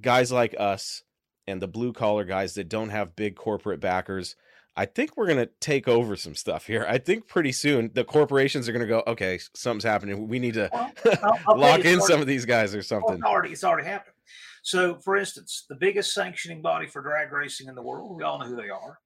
[0.00, 1.02] guys like us
[1.46, 4.36] and the blue collar guys that don't have big corporate backers.
[4.74, 6.86] I think we're gonna take over some stuff here.
[6.88, 10.28] I think pretty soon the corporations are gonna go, okay, something's happening.
[10.28, 13.14] We need to Well, I'll- I'll lock in already- some of these guys or something.
[13.16, 14.14] it's already it's already happened.
[14.62, 18.38] So, for instance, the biggest sanctioning body for drag racing in the world, we all
[18.38, 18.98] know who they are.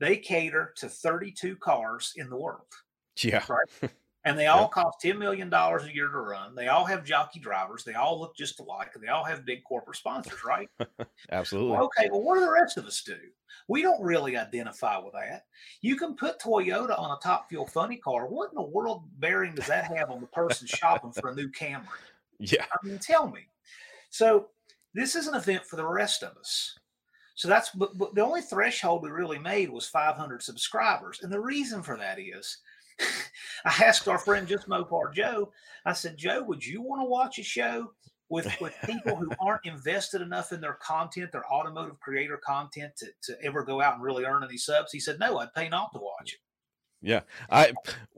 [0.00, 2.66] They cater to 32 cars in the world,
[3.22, 3.44] Yeah,
[4.26, 6.56] and they all cost 10 million dollars a year to run.
[6.56, 7.84] They all have jockey drivers.
[7.84, 10.68] They all look just alike, and they all have big corporate sponsors, right?
[11.30, 11.70] absolutely.
[11.70, 13.16] Well, okay, well, what do the rest of us do?
[13.68, 15.44] We don't really identify with that.
[15.80, 18.26] You can put Toyota on a top fuel funny car.
[18.26, 21.48] What in the world bearing does that have on the person shopping for a new
[21.48, 21.86] Camry?
[22.38, 23.48] Yeah, I mean, tell me.
[24.10, 24.48] So
[24.92, 26.78] this is an event for the rest of us.
[27.34, 31.40] So that's but, but the only threshold we really made was 500 subscribers, and the
[31.40, 32.58] reason for that is,
[33.64, 35.52] I asked our friend just Mopar Joe.
[35.84, 37.92] I said, Joe, would you want to watch a show
[38.28, 43.06] with with people who aren't invested enough in their content, their automotive creator content, to,
[43.24, 44.92] to ever go out and really earn any subs?
[44.92, 46.38] He said, No, I'd pay not to watch it.
[47.06, 47.20] Yeah.
[47.48, 47.72] I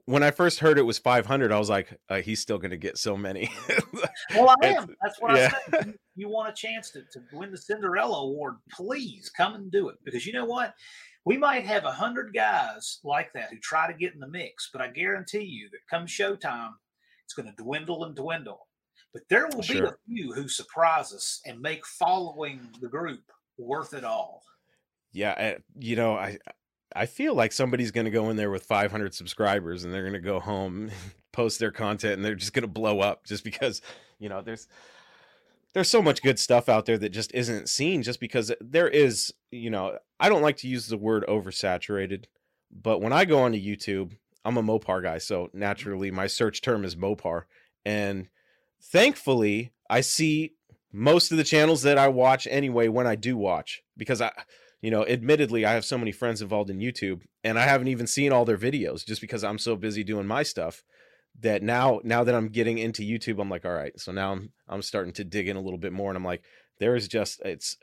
[0.07, 2.99] when I first heard it was 500, I was like, uh, he's still gonna get
[2.99, 3.51] so many.
[4.35, 4.95] Well, I am.
[5.03, 5.51] That's what yeah.
[5.55, 5.95] I said.
[6.17, 9.97] You- want a chance to, to win the Cinderella Award, please come and do it.
[10.05, 10.75] Because you know what?
[11.25, 14.69] We might have a hundred guys like that who try to get in the mix,
[14.73, 16.73] but I guarantee you that come showtime,
[17.25, 18.67] it's going to dwindle and dwindle.
[19.13, 19.83] But there will sure.
[19.83, 23.23] be a few who surprise us and make following the group
[23.57, 24.43] worth it all.
[25.13, 26.39] Yeah, you know, I
[26.95, 30.15] I feel like somebody's going to go in there with 500 subscribers and they're going
[30.15, 30.91] to go home,
[31.33, 33.83] post their content, and they're just going to blow up just because
[34.19, 34.69] you know there's
[35.75, 39.33] there's so much good stuff out there that just isn't seen just because there is
[39.51, 42.25] you know I don't like to use the word oversaturated,
[42.71, 46.85] but when I go onto YouTube, I'm a Mopar guy, so naturally my search term
[46.85, 47.45] is Mopar,
[47.85, 48.29] and
[48.81, 50.55] thankfully I see
[50.93, 54.33] most of the channels that I watch anyway when I do watch because I
[54.81, 58.07] you know, admittedly, I have so many friends involved in YouTube, and I haven't even
[58.07, 60.85] seen all their videos just because I'm so busy doing my stuff.
[61.41, 63.99] That now, now that I'm getting into YouTube, I'm like, all right.
[63.99, 66.43] So now I'm I'm starting to dig in a little bit more, and I'm like,
[66.79, 67.77] there is just it's.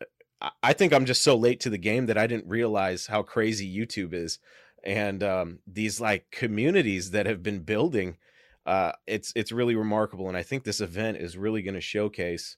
[0.61, 3.73] I think I'm just so late to the game that I didn't realize how crazy
[3.73, 4.39] YouTube is,
[4.83, 8.17] and um, these like communities that have been building.
[8.65, 12.57] Uh, it's it's really remarkable, and I think this event is really going to showcase,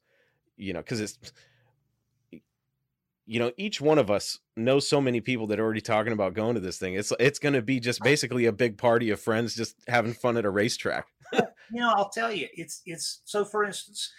[0.56, 1.20] you know, because it's
[3.28, 6.34] you know each one of us knows so many people that are already talking about
[6.34, 6.96] going to this thing.
[6.96, 10.38] It's it's going to be just basically a big party of friends just having fun
[10.38, 11.06] at a racetrack.
[11.70, 14.10] You know i'll tell you it's it's so for instance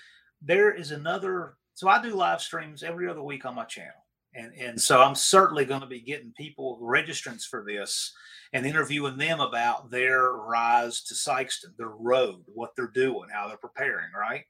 [0.42, 4.05] there is another so i do live streams every other week on my channel.
[4.35, 8.12] And and so i'm certainly going to be getting people registrants for this
[8.53, 13.57] and interviewing them about their rise to Sikeston, their road, what they're doing, how they're
[13.57, 14.44] preparing, right?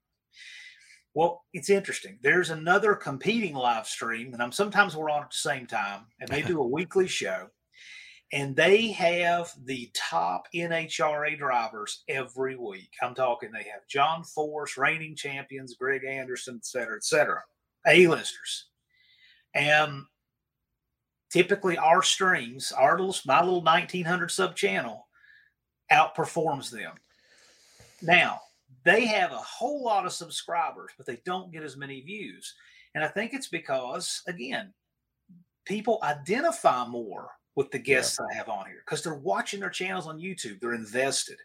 [1.15, 2.19] Well, it's interesting.
[2.23, 6.29] There's another competing live stream, and I'm sometimes we're on at the same time, and
[6.29, 7.49] they do a weekly show,
[8.33, 12.91] and they have the top NHRA drivers every week.
[13.03, 17.43] I'm talking they have John Force, reigning champions, Greg Anderson, et cetera, et cetera,
[17.87, 18.67] A-listers.
[19.55, 20.05] And
[21.31, 25.09] typically our streams, our little my little 1900 sub channel
[25.91, 26.95] outperforms them.
[28.03, 28.41] Now,
[28.89, 32.55] they have a whole lot of subscribers, but they don't get as many views.
[32.95, 34.73] And I think it's because, again,
[35.67, 38.27] people identify more with the guests yeah.
[38.33, 40.61] I have on here because they're watching their channels on YouTube.
[40.61, 41.37] They're invested.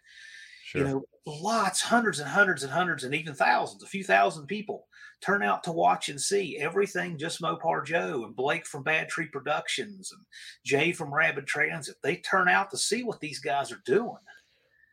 [0.64, 0.80] Sure.
[0.80, 4.86] You know, lots, hundreds and hundreds and hundreds and even thousands, a few thousand people
[5.20, 9.26] turn out to watch and see everything just Mopar Joe and Blake from Bad Tree
[9.26, 10.24] Productions and
[10.64, 11.96] Jay from Rapid Transit.
[12.02, 14.16] They turn out to see what these guys are doing.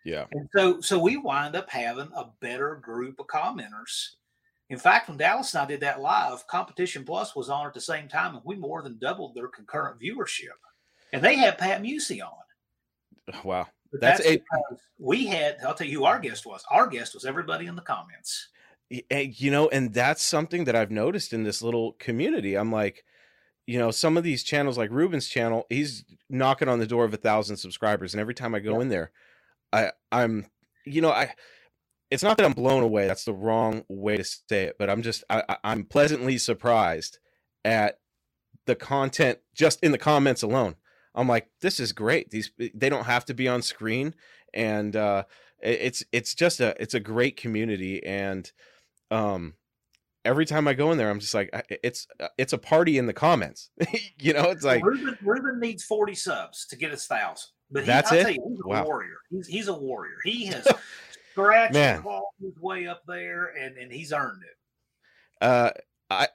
[0.03, 0.25] Yeah.
[0.31, 4.15] And so so we wind up having a better group of commenters.
[4.69, 7.81] In fact, when Dallas and I did that live, Competition Plus was on at the
[7.81, 10.47] same time, and we more than doubled their concurrent viewership.
[11.11, 12.31] And they had Pat Musi on.
[13.43, 13.67] Wow.
[13.91, 14.41] But that's, that's
[14.97, 16.63] we had, I'll tell you who our guest was.
[16.71, 18.47] Our guest was everybody in the comments.
[19.09, 22.55] Eh, you know, and that's something that I've noticed in this little community.
[22.55, 23.03] I'm like,
[23.67, 27.13] you know, some of these channels, like Ruben's channel, he's knocking on the door of
[27.13, 28.13] a thousand subscribers.
[28.13, 28.81] And every time I go yeah.
[28.81, 29.11] in there,
[29.73, 30.45] I I'm
[30.85, 31.33] you know I
[32.09, 33.07] it's not that I'm blown away.
[33.07, 37.19] That's the wrong way to say it, but I'm just I, I'm pleasantly surprised
[37.63, 37.99] at
[38.65, 40.75] the content just in the comments alone.
[41.15, 42.29] I'm like, this is great.
[42.29, 44.13] These they don't have to be on screen,
[44.53, 45.23] and uh,
[45.61, 48.51] it's it's just a it's a great community, and
[49.09, 49.55] um,
[50.23, 51.49] every time I go in there, I'm just like,
[51.83, 53.69] it's uh, it's a party in the comments.
[54.19, 57.49] you know, it's like Ruben, Ruben needs 40 subs to get his thousand.
[57.71, 58.35] But he, that's I'll it.
[58.35, 58.85] You, he's a wow.
[58.85, 59.17] warrior.
[59.29, 60.17] He's, he's a warrior.
[60.23, 60.67] He has
[61.31, 65.45] scratched his way up there, and and he's earned it.
[65.45, 65.71] Uh,
[66.09, 66.27] I.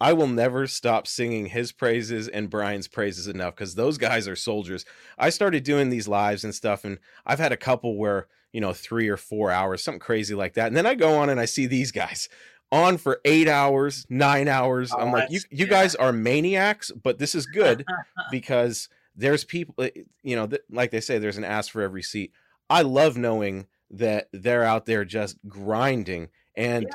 [0.00, 4.36] I will never stop singing his praises and Brian's praises enough because those guys are
[4.36, 4.84] soldiers.
[5.18, 8.72] I started doing these lives and stuff, and I've had a couple where, you know,
[8.72, 10.68] three or four hours, something crazy like that.
[10.68, 12.28] And then I go on and I see these guys
[12.70, 14.92] on for eight hours, nine hours.
[14.92, 15.70] Oh, I'm like, you, you yeah.
[15.70, 17.84] guys are maniacs, but this is good
[18.30, 19.90] because there's people, eh,
[20.22, 22.32] you know, th- like they say, there's an ass for every seat.
[22.70, 26.86] I love knowing that they're out there just grinding and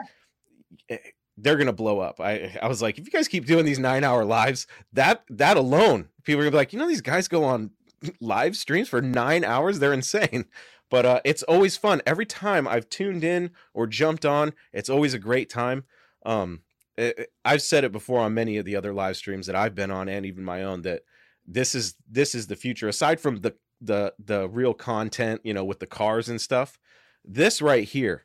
[0.90, 0.98] yeah.
[1.38, 2.20] they're gonna blow up.
[2.20, 5.58] I I was like, if you guys keep doing these nine hour lives, that that
[5.58, 7.72] alone, people are gonna be like, you know, these guys go on
[8.22, 9.80] live streams for nine hours.
[9.80, 10.46] They're insane.
[10.90, 12.02] But uh, it's always fun.
[12.06, 15.86] Every time I've tuned in or jumped on, it's always a great time.
[16.24, 16.62] Um,
[17.00, 19.74] eh, eh, I've said it before on many of the other live streams that I've
[19.74, 21.02] been on and even my own that
[21.46, 22.88] this is this is the future.
[22.88, 26.80] Aside from the the the real content you know with the cars and stuff
[27.26, 28.24] this right here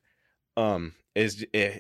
[0.57, 1.71] um is uh,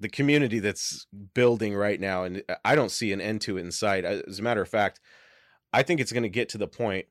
[0.00, 3.70] the community that's building right now and i don't see an end to it in
[3.70, 4.04] sight.
[4.04, 5.00] As a matter of fact
[5.72, 7.06] i think it's going to get to the point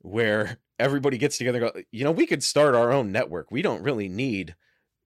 [0.00, 3.50] where everybody gets together go you know we could start our own network.
[3.50, 4.56] We don't really need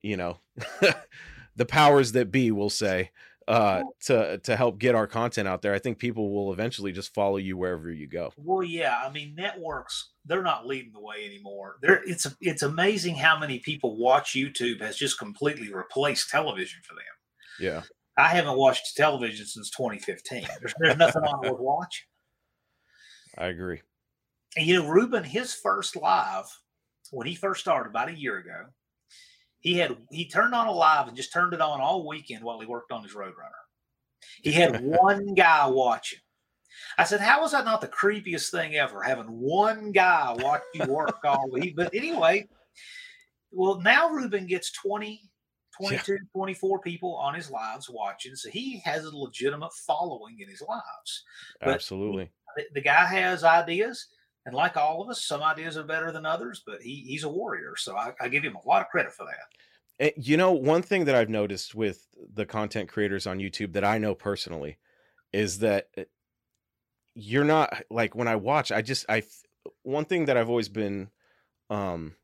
[0.03, 0.39] you know
[1.57, 3.11] the powers that be will say
[3.49, 5.75] uh, to to help get our content out there.
[5.75, 8.33] I think people will eventually just follow you wherever you go.
[8.37, 11.77] Well, yeah, I mean, networks they're not leading the way anymore.
[11.83, 16.95] There, it's it's amazing how many people watch YouTube has just completely replaced television for
[16.95, 17.03] them.
[17.59, 17.83] Yeah,
[18.17, 20.47] I haven't watched television since 2015.
[20.61, 22.07] There's, there's nothing on worth watching.
[23.39, 23.83] I agree.
[24.57, 26.47] And you know, Ruben, his first live
[27.11, 28.67] when he first started about a year ago,
[29.61, 32.61] he had he turned on a live and just turned it on all weekend while
[32.61, 33.51] he worked on his Roadrunner.
[34.43, 36.19] He had one guy watching.
[36.97, 39.03] I said, "How is that not the creepiest thing ever?
[39.03, 42.49] Having one guy watch you work all week?" But anyway,
[43.51, 45.21] well, now Ruben gets 20,
[45.77, 46.19] 22, yeah.
[46.35, 51.25] 24 people on his lives watching, so he has a legitimate following in his lives.
[51.61, 54.07] But Absolutely, the, the guy has ideas.
[54.51, 57.29] And like all of us, some ideas are better than others, but he, he's a
[57.29, 57.75] warrior.
[57.77, 60.05] So I, I give him a lot of credit for that.
[60.05, 63.85] Eh, you know, one thing that I've noticed with the content creators on YouTube that
[63.85, 64.79] I know personally
[65.33, 66.05] is that eh,
[67.15, 69.23] you're not like when I watch, I just, I,
[69.85, 71.11] one thing that I've always been,
[71.71, 72.17] um,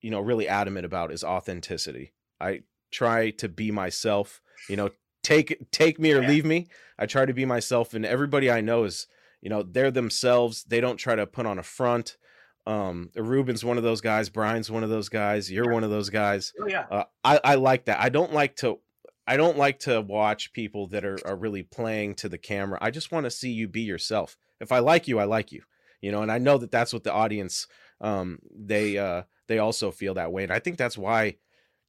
[0.00, 2.14] you know, really adamant about is authenticity.
[2.40, 4.88] I try to be myself, you know,
[5.22, 6.68] take, take me or leave me.
[6.98, 9.06] I try to be myself and everybody I know is,
[9.40, 12.16] you know they're themselves they don't try to put on a front
[12.66, 16.10] um ruben's one of those guys brian's one of those guys you're one of those
[16.10, 16.86] guys oh, yeah.
[16.90, 18.78] uh, i i like that i don't like to
[19.26, 22.90] i don't like to watch people that are, are really playing to the camera i
[22.90, 25.62] just want to see you be yourself if i like you i like you
[26.00, 27.66] you know and i know that that's what the audience
[28.00, 31.36] um they uh they also feel that way and i think that's why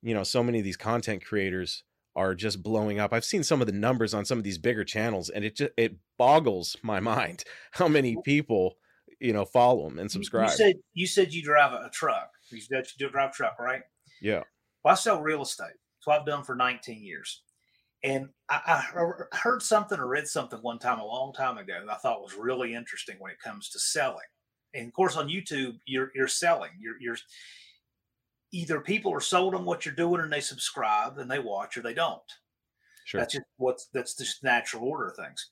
[0.02, 1.84] you know so many of these content creators
[2.16, 3.14] are just blowing up.
[3.14, 5.72] I've seen some of the numbers on some of these bigger channels, and it just
[5.78, 8.76] it boggles my mind how many people
[9.20, 10.50] you know follow them and subscribe.
[10.50, 12.32] You said you said you drive a, truck.
[12.50, 13.82] You said you drive a truck, right?
[14.22, 14.44] Yeah.
[14.84, 15.78] Well, I sell real estate.
[16.00, 17.44] So I've done for 19 years.
[18.04, 21.94] And I, I, heard something or read something one time a long time ago that
[21.94, 24.26] I thought was really interesting when it comes to selling.
[24.74, 26.72] And of course, on YouTube, you're you're selling.
[26.80, 27.18] You're you're
[28.52, 31.82] either people are sold on what you're doing and they subscribe and they watch or
[31.82, 32.22] they don't.
[33.06, 33.20] Sure.
[33.20, 35.52] That's just what's that's just natural order of things.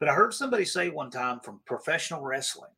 [0.00, 2.70] But I heard somebody say one time from professional wrestling,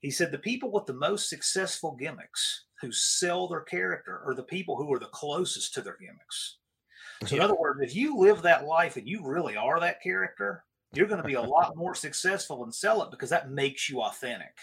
[0.00, 4.42] he said the people with the most successful gimmicks who sell their character are the
[4.42, 6.58] people who are the closest to their gimmicks.
[7.26, 10.64] So, in other words, if you live that life and you really are that character,
[10.92, 14.02] you're going to be a lot more successful and sell it because that makes you
[14.02, 14.56] authentic.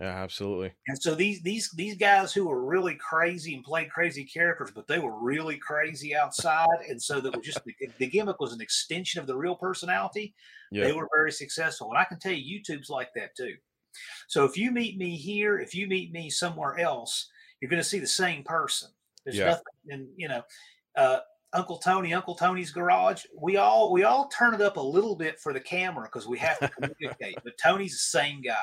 [0.00, 0.72] Yeah, absolutely.
[0.88, 4.88] And so these these these guys who were really crazy and played crazy characters, but
[4.88, 8.62] they were really crazy outside, and so that was just the, the, gimmick was an
[8.62, 10.34] extension of the real personality.
[10.70, 10.84] Yeah.
[10.84, 13.54] They were very successful, and I can tell you, YouTube's like that too.
[14.28, 17.28] So if you meet me here, if you meet me somewhere else,
[17.60, 18.88] you're going to see the same person.
[19.24, 19.44] There's yeah.
[19.44, 20.42] nothing, and you know,
[20.96, 21.18] uh,
[21.52, 23.24] Uncle Tony, Uncle Tony's garage.
[23.38, 26.38] We all we all turn it up a little bit for the camera because we
[26.38, 27.36] have to communicate.
[27.44, 28.56] but Tony's the same guy.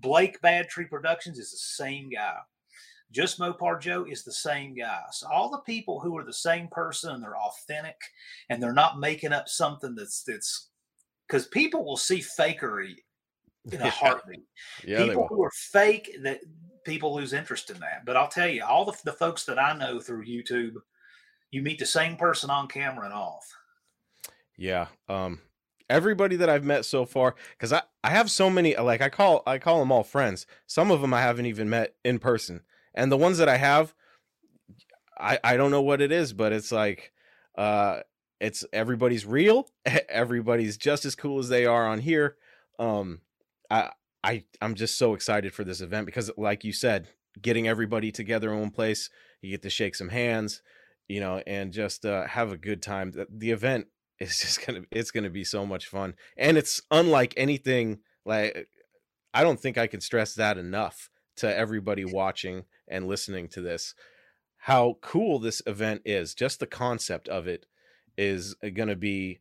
[0.00, 2.36] Blake Bad Tree Productions is the same guy.
[3.10, 5.00] Just Mopar Joe is the same guy.
[5.12, 7.96] So all the people who are the same person and they're authentic
[8.50, 10.68] and they're not making up something that's that's
[11.26, 12.96] because people will see fakery
[13.72, 14.44] in a heartbeat.
[14.86, 16.40] yeah, people who are fake that
[16.84, 18.04] people lose interest in that.
[18.04, 20.74] But I'll tell you, all the, the folks that I know through YouTube,
[21.50, 23.46] you meet the same person on camera and off.
[24.56, 24.86] Yeah.
[25.08, 25.40] Um,
[25.88, 29.42] everybody that I've met so far, because I, I have so many like I call
[29.46, 30.46] I call them all friends.
[30.66, 32.62] Some of them I haven't even met in person,
[32.94, 33.94] and the ones that I have,
[35.18, 37.12] I I don't know what it is, but it's like,
[37.56, 38.00] uh,
[38.40, 39.68] it's everybody's real.
[40.08, 42.36] Everybody's just as cool as they are on here.
[42.78, 43.20] Um,
[43.70, 43.90] I
[44.22, 47.08] I I'm just so excited for this event because, like you said,
[47.40, 49.10] getting everybody together in one place,
[49.42, 50.62] you get to shake some hands,
[51.08, 53.12] you know, and just uh, have a good time.
[53.12, 53.86] The, the event
[54.18, 58.68] it's just gonna it's gonna be so much fun and it's unlike anything like
[59.32, 63.94] i don't think i can stress that enough to everybody watching and listening to this
[64.58, 66.34] how cool this event is.
[66.34, 67.66] Just the concept of it
[68.16, 69.38] is uh, gonna be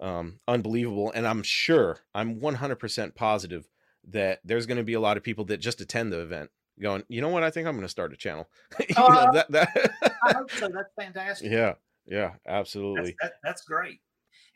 [0.00, 3.68] um, unbelievable and i'm sure i'm 100% positive
[4.08, 6.48] that there's going to be a lot of people that just attend the event
[6.80, 7.42] going you know what?
[7.42, 8.48] I think i'm going to start a channel.
[8.88, 9.90] You know, uh, that, that...
[10.24, 10.68] i hope so.
[10.68, 11.52] That's fantastic.
[11.52, 11.74] Yeah
[12.06, 13.14] yeah absolutely.
[13.20, 14.00] that's, that, that's great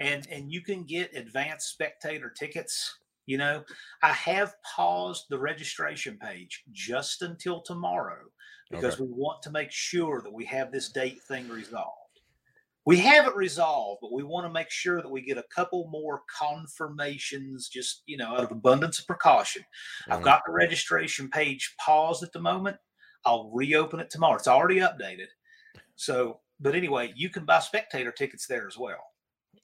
[0.00, 3.64] and and you can get advanced spectator tickets you know?
[4.02, 8.20] I have paused the registration page just until tomorrow
[8.70, 9.04] because okay.
[9.04, 11.90] we want to make sure that we have this date thing resolved.
[12.86, 15.88] We have it resolved but we want to make sure that we get a couple
[15.90, 19.62] more confirmations just you know out of abundance of precaution.
[19.62, 20.12] Mm-hmm.
[20.12, 22.76] i've got the registration page paused at the moment.
[23.26, 24.36] I'll reopen it tomorrow.
[24.36, 25.28] It's already updated.
[25.96, 29.02] So but anyway you can buy spectator tickets there as well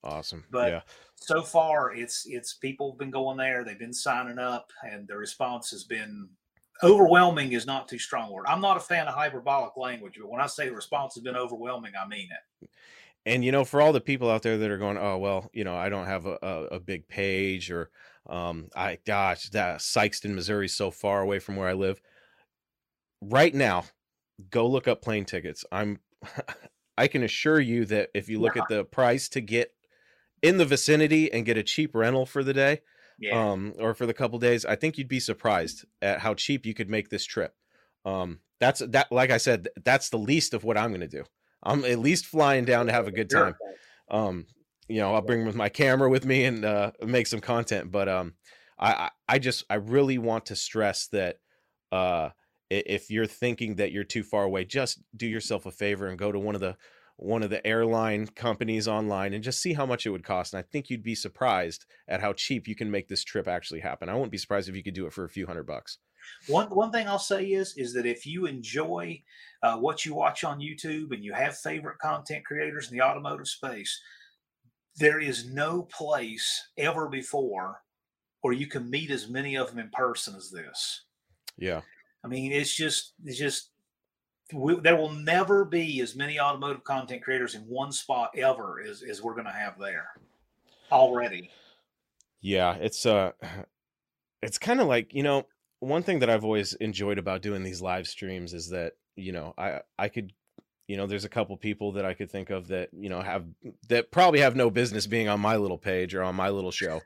[0.03, 0.45] Awesome.
[0.51, 0.81] But yeah.
[1.17, 3.65] so far, it's it's people have been going there.
[3.65, 6.29] They've been signing up, and the response has been
[6.83, 7.53] overwhelming.
[7.53, 8.47] Is not too strong word.
[8.49, 11.37] I'm not a fan of hyperbolic language, but when I say the response has been
[11.37, 12.71] overwhelming, I mean it.
[13.27, 15.65] And you know, for all the people out there that are going, oh well, you
[15.65, 17.91] know, I don't have a, a, a big page, or
[18.29, 22.01] um, I gosh, that Sikeston, Missouri, is so far away from where I live.
[23.21, 23.85] Right now,
[24.49, 25.65] go look up plane tickets.
[25.71, 25.99] I'm
[26.97, 28.63] I can assure you that if you look Yeah.
[28.63, 29.75] at the price to get
[30.43, 32.81] in the vicinity and get a cheap rental for the day,
[33.19, 36.67] Yeah, um, or for the couple days, I think you'd be surprised at how cheap
[36.67, 37.55] you could make this trip.
[38.05, 41.25] Um, that's that, like I said, that's the least of what I'm going to do.
[41.63, 43.55] I'm at least flying down to have a good time.
[44.11, 44.47] Um,
[44.89, 47.93] you know, I'll bring with my camera with me and uh, make some content.
[47.93, 48.35] But um,
[48.79, 51.37] I, I, I just, I really want to stress that
[51.93, 52.31] uh,
[52.71, 56.33] if you're thinking that you're too far away, just do yourself a favor and go
[56.33, 56.77] to one of the
[57.21, 60.55] one of the airline companies online and just see how much it would cost.
[60.55, 63.81] And I think you'd be surprised at how cheap you can make this trip actually
[63.81, 64.09] happen.
[64.09, 65.99] I wouldn't be surprised if you could do it for a few hundred bucks.
[66.49, 69.23] One one thing I'll say is is that if you enjoy
[69.63, 73.49] uh, what you watch on YouTube and you have favorite content creators in the automotive
[73.49, 74.01] space,
[74.97, 77.83] there is no place ever before
[78.43, 81.05] where you can meet as many of them in person as this.
[81.59, 81.83] Yeah.
[82.25, 83.71] I mean, it's just it's just
[84.53, 89.03] we, there will never be as many automotive content creators in one spot ever as,
[89.03, 90.09] as we're going to have there
[90.91, 91.51] already.
[92.41, 93.33] Yeah, it's uh
[94.43, 95.47] it's kind of like, you know,
[95.81, 99.55] one thing that I've always enjoyed about doing these live streams is that, you know,
[99.57, 100.33] I I could
[100.87, 103.45] you know, there's a couple people that I could think of that, you know, have
[103.89, 107.01] that probably have no business being on my little page or on my little show.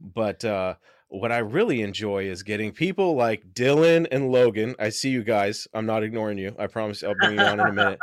[0.00, 0.74] But uh
[1.10, 4.76] what I really enjoy is getting people like Dylan and Logan.
[4.78, 5.66] I see you guys.
[5.74, 6.54] I'm not ignoring you.
[6.58, 7.98] I promise I'll bring you on in a minute.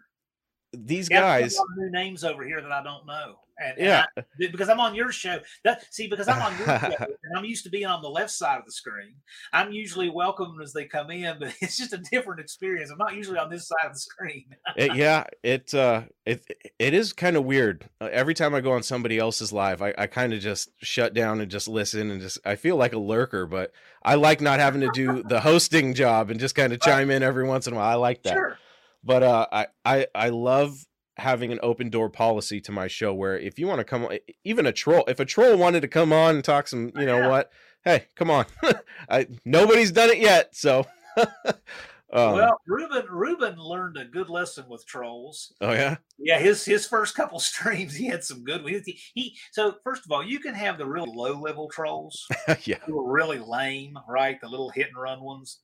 [0.72, 3.78] These Yeah, guys, a lot of new names over here that I don't know, and,
[3.78, 5.38] and yeah, I- because I'm on your show.
[5.64, 8.30] That see, because I'm on your show, and I'm used to being on the left
[8.30, 9.14] side of the screen.
[9.52, 12.90] I'm usually welcomed as they come in, but it's just a different experience.
[12.90, 14.46] I'm not usually on this side of the screen.
[14.76, 16.44] it, yeah, it uh, it
[16.78, 17.88] it is kind of weird.
[18.00, 21.14] Uh, every time I go on somebody else's live, I, I kind of just shut
[21.14, 24.60] down and just listen and just I feel like a lurker, but I like not
[24.60, 27.72] having to do the hosting job and just kind of chime in every once in
[27.72, 27.88] a while.
[27.88, 28.34] I like that.
[28.34, 28.58] Sure.
[29.02, 30.76] But uh, I I I love
[31.18, 34.18] having an open door policy to my show where if you want to come on,
[34.44, 37.18] even a troll, if a troll wanted to come on and talk some, you know
[37.18, 37.28] Yeah.
[37.28, 37.50] what?
[37.84, 38.46] Hey, come on.
[39.08, 40.84] I nobody's done it yet, so.
[42.12, 45.54] um, well, Ruben Ruben learned a good lesson with trolls.
[45.60, 48.82] oh yeah, Yeah, his his first couple streams, he had some good ones.
[48.84, 52.26] He, he so first of all, you can have the really low level trolls
[52.64, 54.40] yeah, who are really lame, right?
[54.40, 55.60] The little hit and run ones.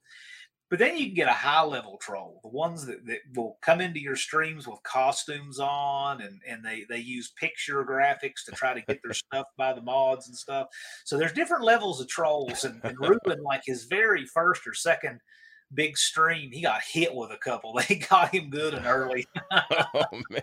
[0.73, 3.83] But then you can get a high level troll, the ones that, that will come
[3.83, 8.73] into your streams with costumes on and, and they, they use picture graphics to try
[8.73, 10.69] to get their stuff by the mods and stuff.
[11.05, 12.65] So there's different levels of trolls.
[12.65, 15.21] And, and Ruben, like his very first or second
[15.75, 17.79] big stream, he got hit with a couple.
[17.87, 19.27] They got him good and early.
[19.53, 20.41] oh man.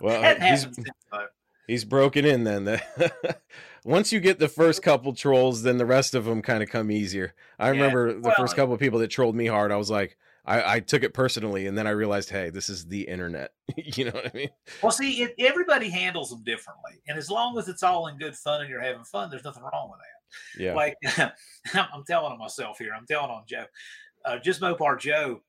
[0.00, 1.26] Well, he's happened since, though.
[1.70, 2.80] He's broken in then.
[3.84, 6.90] Once you get the first couple trolls, then the rest of them kind of come
[6.90, 7.34] easier.
[7.58, 9.72] I Yeah, remember the well, first couple of people that trolled me hard.
[9.72, 12.86] I was like, I, I took it personally, and then I realized, hey, this is
[12.86, 13.52] the internet.
[13.76, 14.50] you know what I mean?
[14.82, 18.34] Well, see, it, everybody handles them differently, and as long as it's all in good
[18.34, 20.62] fun and you're having fun, there's nothing wrong with that.
[20.62, 20.74] Yeah.
[20.74, 20.96] Like
[21.74, 23.66] I'm I'm telling on myself here, I'm telling on Joe,
[24.24, 25.40] uh, just Mopar Joe.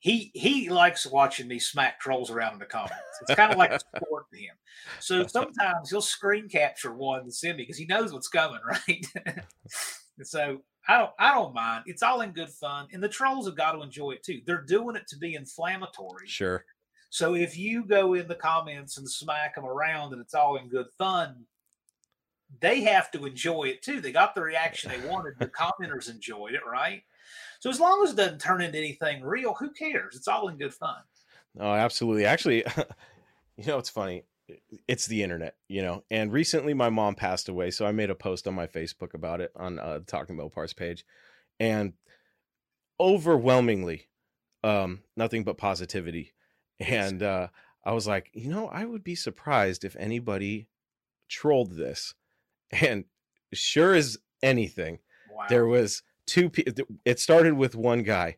[0.00, 2.94] He he likes watching me smack trolls around in the comments.
[3.20, 4.54] It's kind of like a sport to him.
[4.98, 9.06] So sometimes he'll screen capture one and send me because he knows what's coming, right?
[9.26, 11.84] and so I don't I don't mind.
[11.86, 14.40] It's all in good fun, and the trolls have got to enjoy it too.
[14.46, 16.26] They're doing it to be inflammatory.
[16.26, 16.64] Sure.
[17.10, 20.68] So if you go in the comments and smack them around and it's all in
[20.68, 21.44] good fun,
[22.60, 24.00] they have to enjoy it too.
[24.00, 25.34] They got the reaction they wanted.
[25.38, 25.46] The
[25.80, 27.02] commenters enjoyed it, right?
[27.60, 30.16] So as long as it doesn't turn into anything real, who cares?
[30.16, 30.96] It's all in good fun.
[31.58, 32.24] Oh, absolutely.
[32.24, 32.64] Actually,
[33.56, 34.24] you know, it's funny.
[34.88, 36.02] It's the internet, you know.
[36.10, 39.40] And recently, my mom passed away, so I made a post on my Facebook about
[39.40, 41.04] it on uh, Talking Mopars page,
[41.60, 41.92] and
[42.98, 44.08] overwhelmingly,
[44.64, 46.32] um, nothing but positivity.
[46.80, 47.48] And uh,
[47.84, 50.68] I was like, you know, I would be surprised if anybody
[51.28, 52.14] trolled this.
[52.72, 53.04] And
[53.52, 55.00] sure as anything,
[55.32, 55.46] Wow.
[55.48, 58.36] there was two people it started with one guy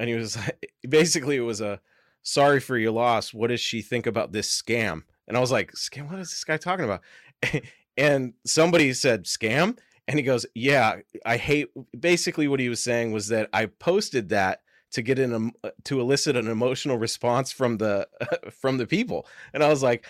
[0.00, 1.80] and he was like basically it was a
[2.22, 3.32] sorry for your loss.
[3.32, 5.02] What does she think about this scam?
[5.28, 6.10] And i was like scam?
[6.10, 7.02] What is this guy talking about?
[7.96, 9.76] And somebody said scam?
[10.08, 11.68] And he goes yeah i hate
[11.98, 14.62] basically what he was saying was that i posted that
[14.92, 15.52] to get em-
[15.84, 18.08] to elicit an emotional response from the
[18.50, 19.26] from the people.
[19.54, 20.04] And i was like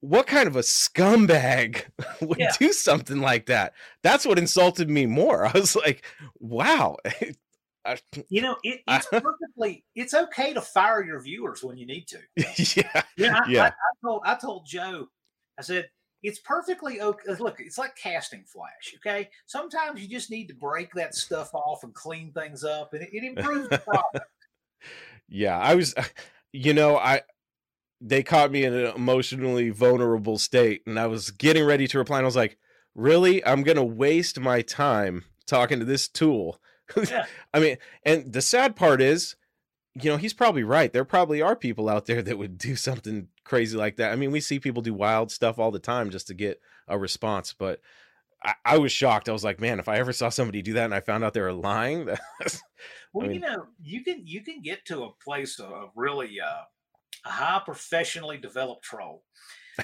[0.00, 1.82] what kind of a scumbag
[2.20, 2.52] would Yeah.
[2.58, 3.72] do something like that?
[4.02, 5.46] That's what insulted me more.
[5.46, 6.04] I was like,
[6.38, 6.96] wow.
[7.84, 9.84] I- You know, it, it's perfectly.
[9.94, 12.18] It's okay to fire your viewers when you need to.
[12.76, 13.02] yeah.
[13.16, 13.62] Yeah, I, Yeah.
[13.64, 13.72] I, I
[14.04, 15.08] told I told Joe,
[15.58, 15.88] I said
[16.22, 17.32] it's perfectly okay.
[17.32, 18.94] Uh, look, it's like casting flash.
[18.96, 23.02] Okay, sometimes you just need to break that stuff off and clean things up, and
[23.02, 24.26] it, it improves the product.
[25.28, 25.56] Yeah.
[25.58, 25.94] I was,
[26.52, 27.22] you know, I,
[28.00, 32.18] they caught me in an emotionally vulnerable state and I was getting ready to reply
[32.18, 32.58] and I was like,
[32.94, 33.44] really?
[33.44, 36.60] I'm going to waste my time talking to this tool.
[37.10, 37.26] Yeah.
[37.52, 39.34] I mean, and the sad part is,
[40.00, 40.92] you know, he's probably right.
[40.92, 44.12] There probably are people out there that would do something crazy like that.
[44.12, 46.96] I mean, we see people do wild stuff all the time just to get a
[46.96, 47.80] response, but
[48.44, 49.28] I, I was shocked.
[49.28, 51.34] I was like, man, if I ever saw somebody do that and I found out
[51.34, 52.08] they were lying,
[53.12, 56.38] Well, mean- you know, you can you can get to a place of, of really
[56.40, 56.62] uh,
[57.26, 59.22] a high professionally developed troll.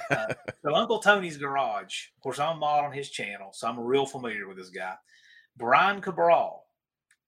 [0.09, 0.33] Uh,
[0.63, 4.47] so Uncle Tony's Garage, of course, I'm mod on his channel, so I'm real familiar
[4.47, 4.95] with this guy.
[5.57, 6.63] Brian Cabral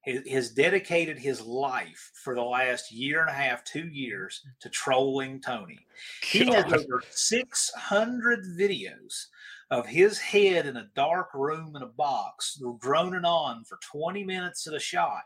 [0.02, 4.70] has, has dedicated his life for the last year and a half, two years to
[4.70, 5.86] trolling Tony.
[6.24, 9.26] He has over 600 videos
[9.72, 14.66] of his head in a dark room in a box, droning on for 20 minutes
[14.68, 15.24] at a shot,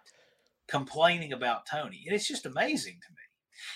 [0.68, 2.04] complaining about Tony.
[2.06, 3.19] And it's just amazing to me.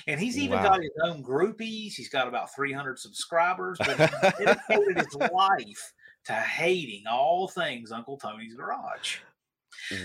[0.08, 0.64] And he's even Wow.
[0.72, 1.94] got his own groupies.
[1.94, 4.06] He's got about 300 subscribers, but he
[4.46, 5.94] dedicated his life
[6.26, 9.20] to hating all things Uncle Tony's Garage.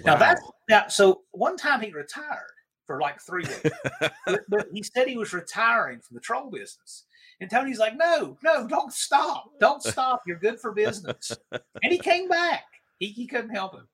[0.04, 0.54] Now that's Wow.
[0.68, 0.88] now.
[0.88, 2.52] So one time he retired
[2.86, 3.78] for like three weeks,
[4.26, 7.04] but, but he said he was retiring from the troll business.
[7.40, 10.22] And Tony's like, "No, no, don't stop, don't stop.
[10.26, 12.64] You're good for business." And he came back.
[12.98, 13.86] He, he couldn't help him.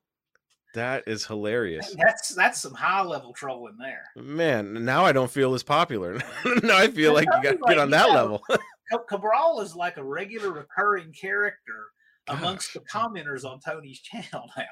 [0.74, 1.94] That is hilarious.
[1.98, 4.04] That's that's some high level trolling there.
[4.16, 6.14] Man, now I don't feel as popular.
[6.62, 8.44] now I feel like you got to Tony's get on that level.
[9.08, 11.86] Cabral is like a regular recurring character
[12.28, 14.64] amongst the commenters on Tony's channel now.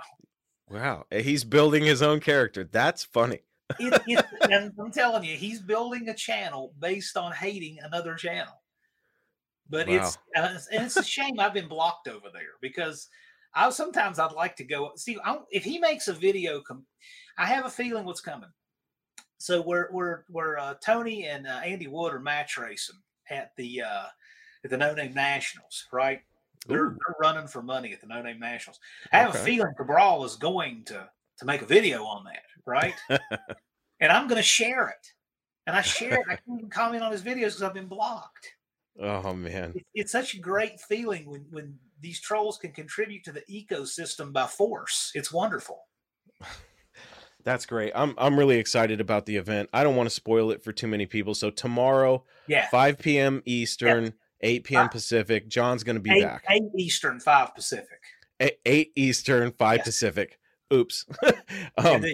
[0.68, 2.64] Wow, eh, he's building his own character.
[2.64, 3.40] That's funny.
[3.78, 8.53] It, it, and I'm telling you, he's building a channel based on hating another channel.
[9.70, 13.09] But it's uh, it's- and it's a shame I've been blocked over there because
[13.55, 16.61] I sometimes I'd like to go see I, if he makes a video.
[16.61, 16.86] Com-
[17.38, 18.50] I have a feeling what's coming.
[19.38, 23.00] So we're we're we're uh, Tony and uh, Andy Wood are match racing
[23.30, 24.05] at the uh,
[24.64, 26.20] at the No Name Nationals, right?
[26.68, 28.78] They're, they're running for money at the No Name Nationals.
[29.12, 29.44] I have a Okay.
[29.44, 32.94] feeling Cabral is going to to make a video on that, right?
[34.00, 35.12] and I'm going to share it.
[35.66, 36.26] And I share it.
[36.28, 38.48] I can't even comment on his videos because I've been blocked.
[39.00, 43.32] Oh man, It, it's such a great feeling when when these trolls can contribute to
[43.32, 45.11] the ecosystem by force.
[45.14, 45.80] It's wonderful.
[47.44, 47.92] that's great.
[47.94, 49.68] I'm I'm really excited about the event.
[49.72, 51.34] I don't want to spoil it for too many people.
[51.34, 52.68] So tomorrow, Yeah.
[52.70, 53.42] 5 p.m.
[53.46, 54.84] Eastern, 8 p.m.
[54.86, 55.48] Uh, Pacific.
[55.48, 56.44] John's going to be Eight, back.
[56.50, 58.00] eight Eastern, five Pacific.
[58.40, 59.86] A- 8 Eastern, 5 Yes.
[59.86, 60.38] Pacific.
[60.72, 61.07] Oops.
[61.78, 62.05] um,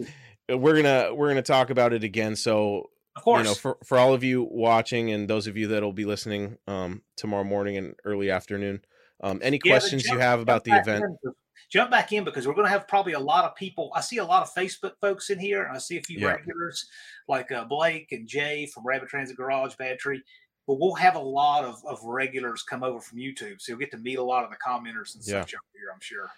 [0.51, 2.35] we're gonna we're gonna talk about it again.
[2.37, 3.39] So of course.
[3.39, 6.57] you know for, for all of you watching and those of you that'll be listening
[6.67, 8.81] um tomorrow morning and early afternoon
[9.21, 11.33] um any Yeah, questions you have about the event in,
[11.71, 13.91] jump back in because we're going to have probably a lot of people.
[13.95, 16.35] I see a lot of Facebook folks in here, and I see a few Yeah.
[16.35, 16.89] regulars
[17.27, 20.23] like uh, Blake and Jay from Rabbit Transit Garage, Battery.
[20.67, 23.91] But we'll have a lot of, of regulars come over from YouTube, so you'll get
[23.93, 25.41] to meet a lot of the commenters and Yeah.
[25.41, 25.91] such over here.
[25.93, 26.31] I'm sure.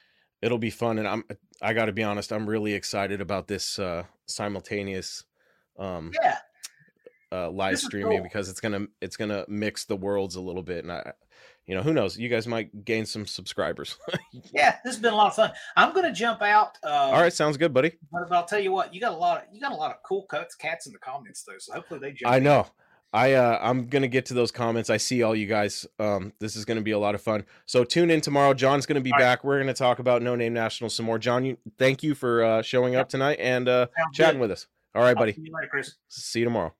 [0.42, 1.22] it'll be fun and i'm
[1.60, 5.24] i gotta be honest i'm really excited about this uh simultaneous
[5.78, 6.38] um Yeah,
[7.32, 8.22] uh live streaming cool.
[8.22, 11.12] because it's gonna it's gonna mix the worlds a little bit and i
[11.70, 13.96] you know who knows you guys might gain some subscribers
[14.52, 15.52] yeah, this has been a lot of fun.
[15.76, 16.76] I'm going to jump out.
[16.82, 19.38] Uh, all right sounds good buddy but, I'll tell you what, you got a lot
[19.38, 21.58] of you got a lot of cool cuts, cats in the comments though.
[21.58, 22.32] So hopefully they jump.
[22.32, 22.44] I in.
[22.44, 22.66] know.
[23.12, 24.88] I uh I'm gonna get to those comments.
[24.90, 25.86] I see all you guys.
[25.98, 27.44] Um, this is gonna be a lot of fun.
[27.66, 28.54] So tune in tomorrow.
[28.54, 29.24] John's gonna be All right.
[29.24, 29.44] back.
[29.44, 31.18] We're gonna talk about No Name National some more.
[31.18, 34.42] John, you thank you for uh showing up tonight and uh Sounds chatting good.
[34.42, 34.66] with us.
[34.94, 35.32] All right, buddy.
[35.32, 35.94] see you later, Chris.
[36.08, 36.72] See you tomorrow.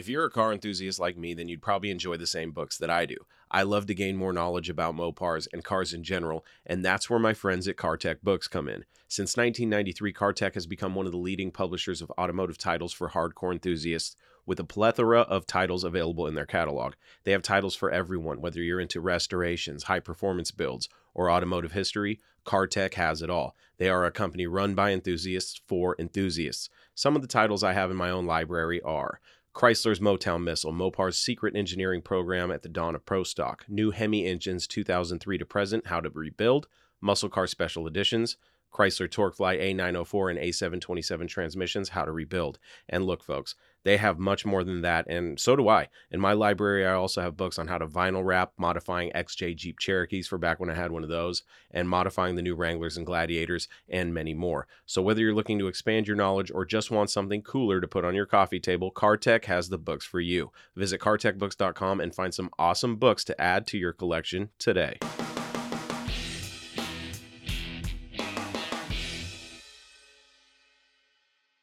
[0.00, 2.88] If you're a car enthusiast like me, then you'd probably enjoy the same books that
[2.88, 3.16] I do.
[3.50, 7.18] I love to gain more knowledge about Mopars and cars in general, and that's where
[7.18, 8.86] my friends at CarTech Books come in.
[9.08, 13.52] Since 1993, CarTech has become one of the leading publishers of automotive titles for hardcore
[13.52, 16.94] enthusiasts, with a plethora of titles available in their catalog.
[17.24, 22.20] They have titles for everyone, whether you're into restorations, high performance builds, or automotive history.
[22.46, 23.54] CarTech has it all.
[23.76, 26.70] They are a company run by enthusiasts for enthusiasts.
[26.94, 29.20] Some of the titles I have in my own library are
[29.54, 34.26] Chrysler's Motown Missile, Mopar's secret engineering program at the dawn of Pro Stock, new Hemi
[34.26, 36.68] engines 2003 to present, how to rebuild,
[37.00, 38.36] muscle car special editions,
[38.72, 42.58] Chrysler TorqueFlite A904 and A727 transmissions, how to rebuild.
[42.88, 45.88] And look, folks, they have much more than that, and so do I.
[46.10, 49.78] In my library, I also have books on how to vinyl wrap, modifying XJ Jeep
[49.78, 53.06] Cherokees for back when I had one of those, and modifying the new Wranglers and
[53.06, 54.66] Gladiators, and many more.
[54.84, 58.04] So whether you're looking to expand your knowledge or just want something cooler to put
[58.04, 60.52] on your coffee table, CarTech has the books for you.
[60.76, 64.98] Visit cartechbooks.com and find some awesome books to add to your collection today.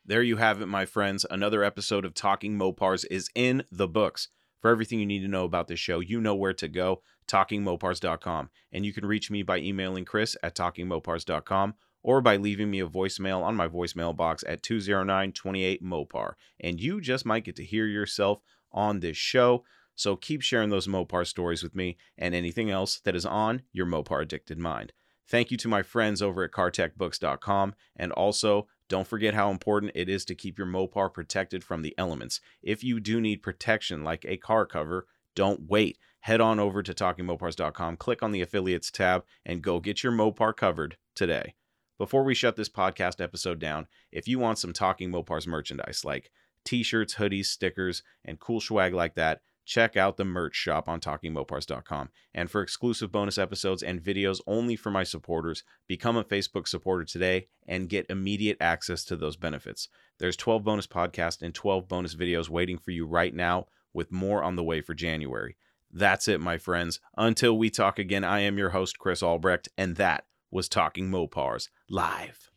[0.07, 1.25] There you have it, my friends.
[1.29, 4.29] Another episode of Talking Mopars is in the books.
[4.61, 8.49] For everything you need to know about this show, you know where to go talkingmopars.com.
[8.71, 12.87] And you can reach me by emailing Chris at talkingmopars.com or by leaving me a
[12.87, 16.35] voicemail on my voicemail box at 209 28 Mopar.
[16.57, 18.39] And you just might get to hear yourself
[18.71, 19.65] on this show.
[19.93, 23.85] So keep sharing those Mopar stories with me and anything else that is on your
[23.85, 24.93] Mopar addicted mind.
[25.27, 30.09] Thank you to my friends over at cartechbooks.com and also don't forget how important it
[30.09, 32.39] is to keep your Mopar protected from the elements.
[32.61, 35.97] If you do need protection like a car cover, don't wait.
[36.21, 40.55] Head on over to talkingmopars.com, click on the affiliates tab, and go get your Mopar
[40.55, 41.55] covered today.
[41.97, 46.31] Before we shut this podcast episode down, if you want some Talking Mopars merchandise like
[46.63, 50.99] t shirts, hoodies, stickers, and cool swag like that, check out the merch shop on
[50.99, 52.09] talkingmopars.com.
[52.33, 57.03] And for exclusive bonus episodes and videos only for my supporters, become a Facebook supporter
[57.03, 59.89] today and get immediate access to those benefits.
[60.17, 64.41] There's 12 bonus podcasts and 12 bonus videos waiting for you right now, with more
[64.41, 65.57] on the way for January.
[65.91, 66.99] That's it, my friends.
[67.17, 71.69] Until we talk again, I am your host, Chris Albrecht, and that was Talking Mopars
[71.89, 72.51] live.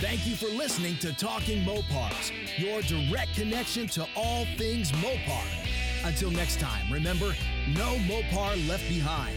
[0.00, 5.44] Thank you for listening to Talking Mopars, your direct connection to all things Mopar.
[6.04, 7.34] Until next time, remember,
[7.76, 9.36] no Mopar left behind.